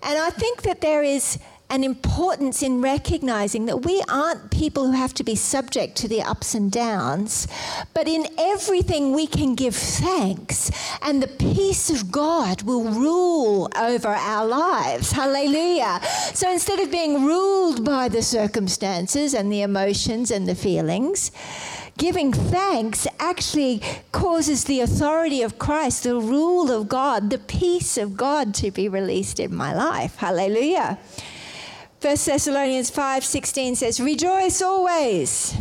And 0.05 0.19
I 0.19 0.31
think 0.31 0.63
that 0.63 0.81
there 0.81 1.03
is 1.03 1.39
an 1.73 1.83
importance 1.83 2.63
in 2.63 2.83
recognizing 2.83 3.65
that 3.65 3.79
we 3.79 4.03
aren't 4.07 4.51
people 4.51 4.87
who 4.87 4.93
have 4.93 5.15
to 5.15 5.25
be 5.25 5.35
subject 5.35 5.97
to 5.97 6.07
the 6.07 6.21
ups 6.21 6.55
and 6.55 6.71
downs, 6.71 7.49
but 7.95 8.07
in 8.07 8.27
everything 8.39 9.15
we 9.15 9.27
can 9.27 9.55
give 9.55 9.75
thanks, 9.75 10.71
and 11.01 11.23
the 11.23 11.29
peace 11.29 11.89
of 11.89 12.13
God 12.13 12.61
will 12.63 12.85
rule 12.85 13.71
over 13.75 14.09
our 14.09 14.47
lives. 14.47 15.13
Hallelujah. 15.13 15.99
So 16.35 16.53
instead 16.53 16.79
of 16.79 16.91
being 16.91 17.25
ruled 17.25 17.87
by 17.87 18.09
the 18.11 18.23
circumstances 18.23 19.33
and 19.33 19.51
the 19.51 19.63
emotions 19.63 20.31
and 20.31 20.47
the 20.47 20.55
feelings, 20.55 21.31
giving 21.99 22.33
thanks 22.33 23.07
actually 23.19 23.83
causes 24.11 24.65
the 24.65 24.81
authority 24.81 25.43
of 25.43 25.59
Christ, 25.59 26.05
the 26.05 26.17
rule 26.17 26.71
of 26.71 26.89
God, 26.89 27.31
the 27.31 27.39
peace 27.39 27.97
of 27.97 28.17
God 28.17 28.55
to 28.55 28.71
be 28.71 28.89
released 28.89 29.39
in 29.39 29.55
my 29.55 29.75
life. 29.75 30.17
Hallelujah. 30.17 30.99
1 32.01 32.27
Thessalonians 32.27 32.91
5:16 32.91 33.77
says, 33.77 34.01
"Rejoice 34.01 34.61
always. 34.61 35.55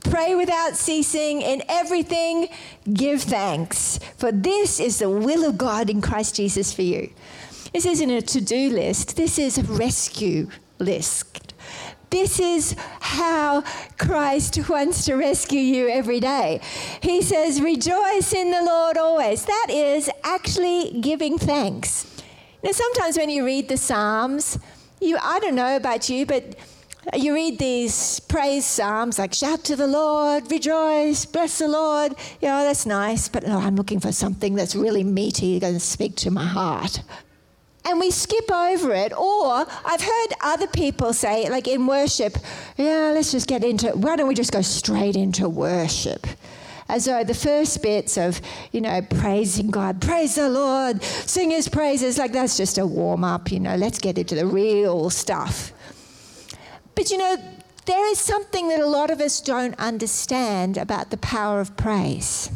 Pray 0.00 0.34
without 0.34 0.76
ceasing. 0.76 1.42
In 1.42 1.62
everything 1.68 2.48
give 2.92 3.22
thanks, 3.22 4.00
for 4.16 4.32
this 4.32 4.80
is 4.80 4.98
the 4.98 5.10
will 5.10 5.44
of 5.44 5.58
God 5.58 5.90
in 5.90 6.00
Christ 6.00 6.36
Jesus 6.36 6.72
for 6.72 6.82
you." 6.82 7.10
This 7.72 7.86
isn't 7.86 8.10
a 8.10 8.22
to-do 8.22 8.70
list. 8.70 9.16
This 9.16 9.38
is 9.38 9.58
a 9.58 9.62
rescue 9.62 10.48
list. 10.78 11.51
This 12.12 12.38
is 12.38 12.76
how 13.00 13.62
Christ 13.96 14.68
wants 14.68 15.06
to 15.06 15.14
rescue 15.14 15.58
you 15.58 15.88
every 15.88 16.20
day. 16.20 16.60
He 17.00 17.22
says, 17.22 17.62
Rejoice 17.62 18.34
in 18.34 18.50
the 18.50 18.62
Lord 18.62 18.98
always. 18.98 19.46
That 19.46 19.68
is 19.70 20.10
actually 20.22 21.00
giving 21.00 21.38
thanks. 21.38 22.22
Now, 22.62 22.72
sometimes 22.72 23.16
when 23.16 23.30
you 23.30 23.46
read 23.46 23.70
the 23.70 23.78
Psalms, 23.78 24.58
you, 25.00 25.16
I 25.22 25.40
don't 25.40 25.54
know 25.54 25.74
about 25.74 26.10
you, 26.10 26.26
but 26.26 26.54
you 27.16 27.32
read 27.32 27.58
these 27.58 28.20
praise 28.20 28.66
psalms 28.66 29.18
like 29.18 29.32
shout 29.32 29.64
to 29.64 29.74
the 29.74 29.86
Lord, 29.86 30.50
rejoice, 30.50 31.24
bless 31.24 31.58
the 31.58 31.68
Lord. 31.68 32.14
Yeah, 32.42 32.62
that's 32.62 32.84
nice, 32.84 33.30
but 33.30 33.46
no, 33.46 33.58
I'm 33.58 33.74
looking 33.74 34.00
for 34.00 34.12
something 34.12 34.54
that's 34.54 34.76
really 34.76 35.02
meaty, 35.02 35.58
going 35.58 35.74
to 35.74 35.80
speak 35.80 36.16
to 36.16 36.30
my 36.30 36.44
heart. 36.44 37.02
And 37.84 37.98
we 37.98 38.10
skip 38.10 38.50
over 38.50 38.92
it. 38.92 39.12
Or 39.12 39.66
I've 39.84 40.00
heard 40.00 40.28
other 40.40 40.66
people 40.66 41.12
say, 41.12 41.48
like 41.50 41.66
in 41.66 41.86
worship, 41.86 42.36
yeah, 42.76 43.12
let's 43.14 43.32
just 43.32 43.48
get 43.48 43.64
into 43.64 43.88
it. 43.88 43.96
Why 43.96 44.16
don't 44.16 44.28
we 44.28 44.34
just 44.34 44.52
go 44.52 44.62
straight 44.62 45.16
into 45.16 45.48
worship? 45.48 46.26
as 46.88 47.06
though 47.06 47.24
the 47.24 47.34
first 47.34 47.82
bits 47.82 48.18
of, 48.18 48.40
you 48.70 48.80
know, 48.80 49.00
praising 49.00 49.70
God, 49.70 50.02
praise 50.02 50.34
the 50.34 50.50
Lord, 50.50 51.02
sing 51.02 51.50
his 51.50 51.66
praises, 51.66 52.18
like 52.18 52.32
that's 52.32 52.58
just 52.58 52.76
a 52.76 52.86
warm 52.86 53.24
up, 53.24 53.50
you 53.50 53.60
know, 53.60 53.76
let's 53.76 53.98
get 53.98 54.18
into 54.18 54.34
the 54.34 54.46
real 54.46 55.08
stuff. 55.08 55.72
But, 56.94 57.10
you 57.10 57.16
know, 57.16 57.36
there 57.86 58.10
is 58.10 58.18
something 58.18 58.68
that 58.68 58.80
a 58.80 58.86
lot 58.86 59.10
of 59.10 59.20
us 59.20 59.40
don't 59.40 59.74
understand 59.78 60.76
about 60.76 61.10
the 61.10 61.16
power 61.16 61.60
of 61.60 61.76
praise. 61.78 62.50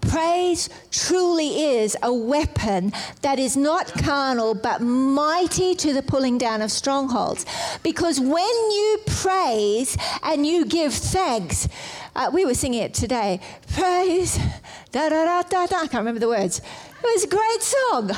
Praise 0.00 0.68
truly 0.90 1.62
is 1.62 1.96
a 2.02 2.12
weapon 2.12 2.92
that 3.22 3.38
is 3.38 3.56
not 3.56 3.86
carnal 4.02 4.54
but 4.54 4.80
mighty 4.80 5.74
to 5.74 5.92
the 5.92 6.02
pulling 6.02 6.38
down 6.38 6.62
of 6.62 6.72
strongholds. 6.72 7.46
Because 7.82 8.18
when 8.18 8.30
you 8.30 8.98
praise 9.06 9.96
and 10.22 10.46
you 10.46 10.64
give 10.64 10.94
thanks, 10.94 11.68
uh, 12.16 12.30
we 12.32 12.44
were 12.44 12.54
singing 12.54 12.82
it 12.82 12.94
today. 12.94 13.40
Praise, 13.74 14.38
da 14.90 15.08
da 15.08 15.24
da 15.24 15.42
da 15.42 15.66
da. 15.66 15.76
I 15.76 15.86
can't 15.86 15.94
remember 15.94 16.20
the 16.20 16.28
words. 16.28 16.58
It 16.58 17.02
was 17.02 17.24
a 17.24 17.28
great 17.28 17.62
song. 17.62 18.10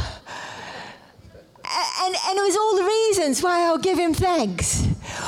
And, 2.05 2.15
and 2.29 2.39
it 2.39 2.43
was 2.43 2.57
all 2.57 2.77
the 2.77 2.85
reasons 2.85 3.43
why 3.43 3.61
I'll 3.67 3.79
give 3.79 3.99
him 3.99 4.15
thanks. 4.15 4.87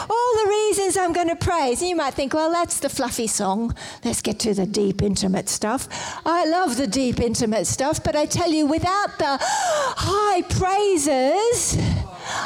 All 0.08 0.44
the 0.44 0.48
reasons 0.48 0.96
I'm 0.96 1.12
going 1.12 1.28
to 1.28 1.36
praise. 1.36 1.80
And 1.80 1.90
you 1.90 1.96
might 1.96 2.14
think, 2.14 2.34
well, 2.34 2.52
that's 2.52 2.80
the 2.80 2.88
fluffy 2.88 3.26
song. 3.26 3.74
Let's 4.04 4.20
get 4.20 4.38
to 4.40 4.54
the 4.54 4.66
deep, 4.66 5.02
intimate 5.02 5.48
stuff. 5.48 5.88
I 6.26 6.46
love 6.46 6.76
the 6.76 6.86
deep, 6.86 7.20
intimate 7.20 7.66
stuff, 7.66 8.02
but 8.02 8.14
I 8.16 8.26
tell 8.26 8.50
you, 8.50 8.66
without 8.66 9.18
the 9.18 9.38
high 9.40 10.42
praises, 10.42 11.78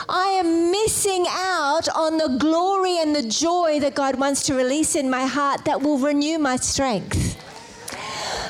I 0.09 0.29
am 0.41 0.71
missing 0.71 1.27
out 1.29 1.89
on 1.95 2.19
the 2.19 2.37
glory 2.39 2.99
and 2.99 3.15
the 3.15 3.29
joy 3.29 3.81
that 3.81 3.95
God 3.95 4.19
wants 4.19 4.43
to 4.45 4.55
release 4.55 4.97
in 4.97 5.11
my 5.11 5.27
heart 5.27 5.65
that 5.65 5.83
will 5.83 5.99
renew 5.99 6.39
my 6.39 6.57
strength. 6.57 7.37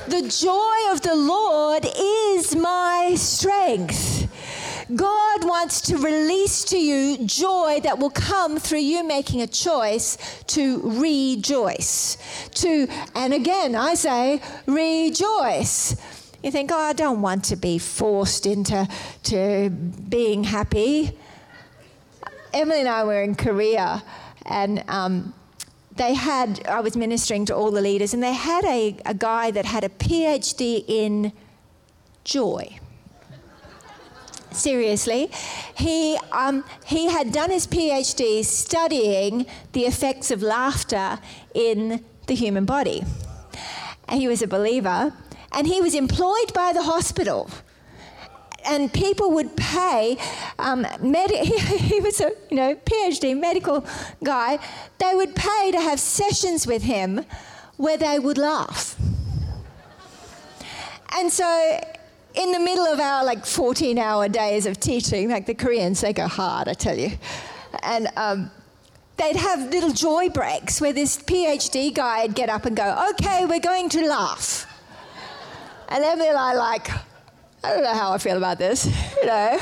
The 0.09 0.23
joy 0.23 0.93
of 0.93 1.03
the 1.03 1.15
Lord 1.15 1.85
is 1.85 2.57
my 2.57 3.15
strength. 3.17 4.28
God 4.95 5.45
wants 5.45 5.83
to 5.83 5.99
release 5.99 6.65
to 6.65 6.79
you 6.79 7.19
joy 7.27 7.81
that 7.83 7.99
will 7.99 8.11
come 8.11 8.59
through 8.59 8.79
you 8.81 9.05
making 9.05 9.43
a 9.43 9.47
choice 9.47 10.17
to 10.49 10.81
rejoice. 10.83 12.17
To, 12.55 12.89
and 13.15 13.35
again, 13.35 13.75
I 13.75 13.95
say, 13.95 14.41
rejoice. 14.67 15.95
You 16.43 16.51
think, 16.51 16.71
oh, 16.73 16.79
I 16.79 16.95
don't 16.95 17.21
want 17.21 17.45
to 17.47 17.57
be 17.57 17.79
forced 17.79 18.47
into 18.47 18.89
to 19.25 19.69
being 19.71 20.45
happy. 20.45 21.19
Emily 22.55 22.81
and 22.81 22.89
I 22.89 23.05
were 23.05 23.23
in 23.23 23.35
Korea, 23.35 24.03
and 24.47 24.83
um, 24.89 25.35
they 25.97 26.15
had, 26.15 26.67
I 26.67 26.81
was 26.81 26.97
ministering 26.97 27.45
to 27.47 27.55
all 27.55 27.71
the 27.71 27.83
leaders, 27.83 28.15
and 28.15 28.23
they 28.23 28.33
had 28.33 28.65
a, 28.65 28.97
a 29.05 29.13
guy 29.13 29.51
that 29.51 29.67
had 29.67 29.85
a 29.85 29.91
PhD 29.91 30.83
in 30.89 31.33
joy 32.25 32.79
seriously. 34.59 35.31
He, 35.77 36.19
um, 36.33 36.65
he 36.85 37.09
had 37.09 37.33
done 37.33 37.51
his 37.51 37.67
PhD 37.67 38.45
studying 38.45 39.47
the 39.73 39.83
effects 39.83 40.31
of 40.31 40.43
laughter 40.43 41.19
in 41.55 42.05
the 42.27 42.35
human 42.35 42.65
body. 42.65 43.03
And 44.07 44.21
he 44.21 44.29
was 44.29 44.43
a 44.43 44.47
believer, 44.47 45.13
and 45.53 45.67
he 45.67 45.81
was 45.81 45.95
employed 45.95 46.53
by 46.55 46.73
the 46.73 46.83
hospital. 46.83 47.51
And 48.65 48.93
people 48.93 49.31
would 49.33 49.57
pay. 49.57 50.19
Um, 50.59 50.85
he 51.03 52.01
was 52.01 52.21
a 52.21 52.33
you 52.51 52.57
know 52.57 52.75
PhD 52.75 53.39
medical 53.39 53.87
guy. 54.23 54.59
They 54.99 55.15
would 55.15 55.35
pay 55.35 55.71
to 55.73 55.81
have 55.81 56.01
sessions 56.01 56.67
with 56.67 56.83
him 56.83 57.25
where 57.77 57.97
they 57.97 58.19
would 58.19 58.37
laugh. 58.37 58.97
And 61.17 61.33
so 61.33 61.81
in 62.39 62.53
the 62.53 62.61
middle 62.61 62.87
of 62.87 63.01
our 63.01 63.25
like 63.25 63.45
14 63.45 63.99
hour 63.99 64.29
days 64.29 64.65
of 64.65 64.79
teaching, 64.79 65.29
like 65.29 65.47
the 65.47 65.55
Koreans, 65.55 66.01
they 66.01 66.13
go 66.13 66.29
hard, 66.29 66.69
I 66.69 66.75
tell 66.75 66.97
you. 66.97 67.11
And 67.83 68.09
um, 68.17 68.51
they'd 69.17 69.37
have 69.37 69.69
little 69.71 69.91
joy 69.91 70.29
breaks 70.29 70.81
where 70.81 70.93
this 70.93 71.19
PhD 71.19 71.93
guy 71.93 72.23
would 72.23 72.37
get 72.37 72.49
up 72.49 72.65
and 72.65 72.77
go, 72.77 73.11
okay, 73.11 73.45
we're 73.45 73.59
going 73.59 73.89
to 73.91 74.07
laugh. 74.07 74.67
And 75.89 76.03
then 76.05 76.19
they're 76.19 76.35
like, 76.35 76.89
I 77.65 77.75
don't 77.75 77.83
know 77.83 77.95
how 77.95 78.13
I 78.13 78.19
feel 78.19 78.37
about 78.37 78.59
this, 78.59 78.87
you 79.17 79.27
know 79.27 79.59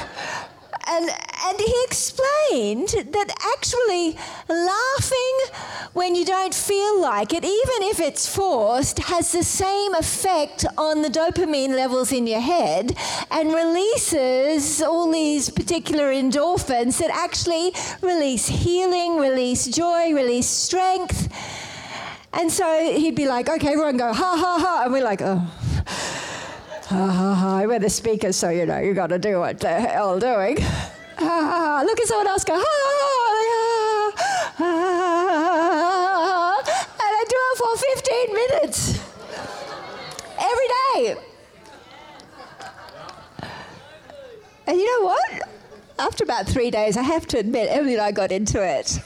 and, 0.88 1.10
and 1.46 1.58
he 1.58 1.74
explained 1.84 2.88
that 3.12 3.28
actually 3.54 4.16
laughing 4.48 5.36
when 5.92 6.14
you 6.14 6.24
don't 6.24 6.54
feel 6.54 7.00
like 7.00 7.32
it, 7.32 7.44
even 7.44 7.88
if 7.90 8.00
it's 8.00 8.32
forced, 8.32 8.98
has 9.00 9.32
the 9.32 9.42
same 9.42 9.94
effect 9.94 10.64
on 10.78 11.02
the 11.02 11.08
dopamine 11.08 11.74
levels 11.74 12.12
in 12.12 12.26
your 12.26 12.40
head 12.40 12.96
and 13.30 13.52
releases 13.52 14.80
all 14.82 15.10
these 15.10 15.50
particular 15.50 16.12
endorphins 16.12 16.98
that 16.98 17.10
actually 17.10 17.72
release 18.00 18.46
healing, 18.46 19.16
release 19.16 19.66
joy, 19.66 20.12
release 20.12 20.46
strength. 20.46 21.32
And 22.32 22.52
so 22.52 22.92
he'd 22.96 23.14
be 23.14 23.26
like, 23.26 23.48
okay, 23.48 23.72
everyone 23.72 23.96
go, 23.96 24.12
ha 24.12 24.36
ha 24.36 24.58
ha. 24.60 24.82
And 24.84 24.92
we're 24.92 25.02
like, 25.02 25.22
oh 25.22 26.15
ha 26.86 27.06
ha 27.06 27.34
ha. 27.34 27.62
We're 27.66 27.78
the 27.78 27.90
speakers, 27.90 28.36
so 28.36 28.48
you 28.50 28.66
know, 28.66 28.78
you 28.78 28.94
got 28.94 29.08
to 29.08 29.18
do 29.18 29.40
what 29.40 29.58
the 29.60 29.80
hell 29.80 30.18
doing. 30.18 30.58
Ha 30.60 30.92
ha 31.16 31.20
ha. 31.20 31.82
Look 31.84 32.00
at 32.00 32.06
someone 32.06 32.26
else 32.28 32.44
go, 32.44 32.54
ha 32.54 32.62
ha 32.62 34.12
ha. 34.56 34.64
ha. 34.64 34.76
And 36.66 37.12
I 37.20 37.24
do 37.28 37.36
it 37.50 37.58
for 37.58 37.76
15 37.76 38.34
minutes 38.34 39.00
every 40.38 40.68
day. 40.68 41.16
And 44.66 44.76
you 44.76 45.00
know 45.00 45.06
what? 45.06 45.48
After 45.98 46.24
about 46.24 46.46
three 46.46 46.70
days, 46.70 46.96
I 46.96 47.02
have 47.02 47.26
to 47.28 47.38
admit, 47.38 47.68
Emily 47.70 47.94
and 47.94 48.02
I 48.02 48.12
got 48.12 48.32
into 48.32 48.62
it. 48.62 49.00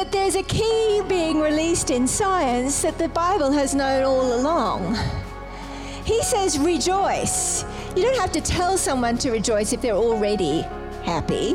But 0.00 0.12
there's 0.12 0.34
a 0.34 0.42
key 0.44 1.02
being 1.08 1.42
released 1.42 1.90
in 1.90 2.08
science 2.08 2.80
that 2.80 2.96
the 2.96 3.10
Bible 3.10 3.52
has 3.52 3.74
known 3.74 4.02
all 4.04 4.32
along. 4.32 4.96
He 6.06 6.22
says, 6.22 6.58
rejoice. 6.58 7.66
You 7.94 8.04
don't 8.04 8.18
have 8.18 8.32
to 8.32 8.40
tell 8.40 8.78
someone 8.78 9.18
to 9.18 9.30
rejoice 9.30 9.74
if 9.74 9.82
they're 9.82 9.92
already 9.92 10.62
happy. 11.04 11.54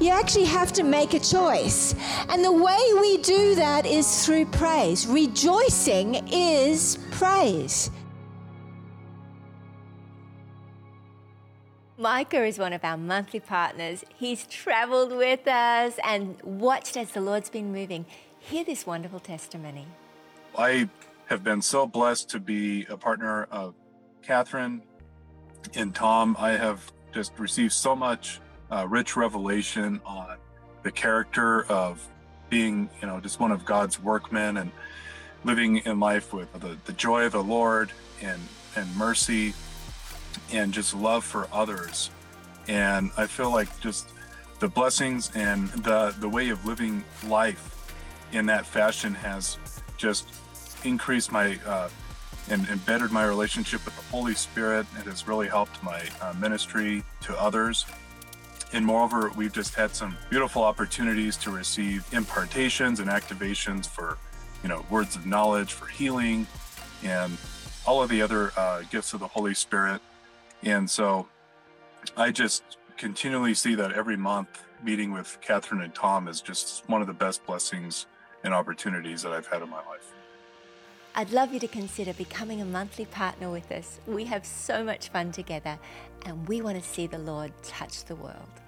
You 0.00 0.08
actually 0.08 0.46
have 0.46 0.72
to 0.72 0.84
make 0.84 1.12
a 1.12 1.20
choice. 1.20 1.94
And 2.30 2.42
the 2.42 2.50
way 2.50 2.80
we 2.98 3.18
do 3.18 3.54
that 3.56 3.84
is 3.84 4.24
through 4.24 4.46
praise. 4.46 5.06
Rejoicing 5.06 6.26
is 6.32 6.96
praise. 7.10 7.90
Micah 12.06 12.44
is 12.44 12.56
one 12.56 12.72
of 12.72 12.84
our 12.84 12.96
monthly 12.96 13.40
partners. 13.40 14.04
He's 14.16 14.46
traveled 14.46 15.10
with 15.10 15.48
us 15.48 15.94
and 16.04 16.40
watched 16.42 16.96
as 16.96 17.10
the 17.10 17.20
Lord's 17.20 17.50
been 17.50 17.72
moving. 17.72 18.06
Hear 18.38 18.62
this 18.62 18.86
wonderful 18.86 19.18
testimony. 19.18 19.88
I 20.56 20.88
have 21.24 21.42
been 21.42 21.60
so 21.60 21.84
blessed 21.84 22.30
to 22.30 22.38
be 22.38 22.86
a 22.88 22.96
partner 22.96 23.48
of 23.50 23.74
Catherine 24.22 24.82
and 25.74 25.92
Tom. 25.92 26.36
I 26.38 26.50
have 26.50 26.92
just 27.12 27.36
received 27.40 27.72
so 27.72 27.96
much 27.96 28.40
uh, 28.70 28.86
rich 28.88 29.16
revelation 29.16 30.00
on 30.06 30.36
the 30.84 30.92
character 30.92 31.64
of 31.64 32.06
being, 32.48 32.88
you 33.00 33.08
know, 33.08 33.18
just 33.18 33.40
one 33.40 33.50
of 33.50 33.64
God's 33.64 34.00
workmen 34.00 34.58
and 34.58 34.70
living 35.42 35.78
in 35.78 35.98
life 35.98 36.32
with 36.32 36.52
the, 36.52 36.78
the 36.84 36.92
joy 36.92 37.26
of 37.26 37.32
the 37.32 37.42
Lord 37.42 37.90
and, 38.22 38.40
and 38.76 38.96
mercy 38.96 39.54
and 40.52 40.72
just 40.72 40.94
love 40.94 41.24
for 41.24 41.48
others. 41.52 42.10
And 42.68 43.10
I 43.16 43.26
feel 43.26 43.50
like 43.50 43.80
just 43.80 44.08
the 44.58 44.68
blessings 44.68 45.30
and 45.34 45.68
the 45.68 46.14
the 46.18 46.28
way 46.28 46.48
of 46.48 46.64
living 46.64 47.04
life 47.26 47.72
in 48.32 48.46
that 48.46 48.66
fashion 48.66 49.14
has 49.14 49.58
just 49.96 50.28
increased 50.84 51.30
my 51.32 51.58
uh, 51.66 51.88
and, 52.48 52.66
and 52.68 52.84
bettered 52.86 53.12
my 53.12 53.24
relationship 53.24 53.84
with 53.84 53.96
the 53.96 54.02
Holy 54.02 54.34
Spirit. 54.34 54.86
It 54.98 55.06
has 55.06 55.26
really 55.26 55.48
helped 55.48 55.82
my 55.82 56.02
uh, 56.20 56.32
ministry 56.34 57.02
to 57.22 57.40
others. 57.40 57.86
And 58.72 58.84
moreover, 58.84 59.30
we've 59.36 59.52
just 59.52 59.74
had 59.74 59.94
some 59.94 60.16
beautiful 60.30 60.62
opportunities 60.62 61.36
to 61.38 61.50
receive 61.50 62.06
impartations 62.12 63.00
and 63.00 63.08
activations 63.08 63.88
for, 63.88 64.18
you 64.62 64.68
know, 64.68 64.84
words 64.90 65.16
of 65.16 65.26
knowledge, 65.26 65.72
for 65.72 65.86
healing, 65.86 66.46
and 67.02 67.36
all 67.86 68.02
of 68.02 68.10
the 68.10 68.20
other 68.22 68.52
uh, 68.56 68.82
gifts 68.90 69.12
of 69.14 69.20
the 69.20 69.28
Holy 69.28 69.54
Spirit 69.54 70.00
and 70.62 70.88
so 70.88 71.28
I 72.16 72.30
just 72.30 72.62
continually 72.96 73.54
see 73.54 73.74
that 73.74 73.92
every 73.92 74.16
month 74.16 74.64
meeting 74.82 75.12
with 75.12 75.38
Catherine 75.40 75.82
and 75.82 75.94
Tom 75.94 76.28
is 76.28 76.40
just 76.40 76.88
one 76.88 77.00
of 77.00 77.06
the 77.06 77.14
best 77.14 77.44
blessings 77.46 78.06
and 78.44 78.54
opportunities 78.54 79.22
that 79.22 79.32
I've 79.32 79.46
had 79.46 79.62
in 79.62 79.70
my 79.70 79.84
life. 79.86 80.12
I'd 81.14 81.30
love 81.30 81.52
you 81.52 81.60
to 81.60 81.68
consider 81.68 82.12
becoming 82.12 82.60
a 82.60 82.64
monthly 82.64 83.06
partner 83.06 83.50
with 83.50 83.72
us. 83.72 84.00
We 84.06 84.24
have 84.26 84.44
so 84.44 84.84
much 84.84 85.08
fun 85.08 85.32
together 85.32 85.78
and 86.26 86.46
we 86.46 86.60
want 86.60 86.82
to 86.82 86.86
see 86.86 87.06
the 87.06 87.18
Lord 87.18 87.52
touch 87.62 88.04
the 88.04 88.16
world. 88.16 88.60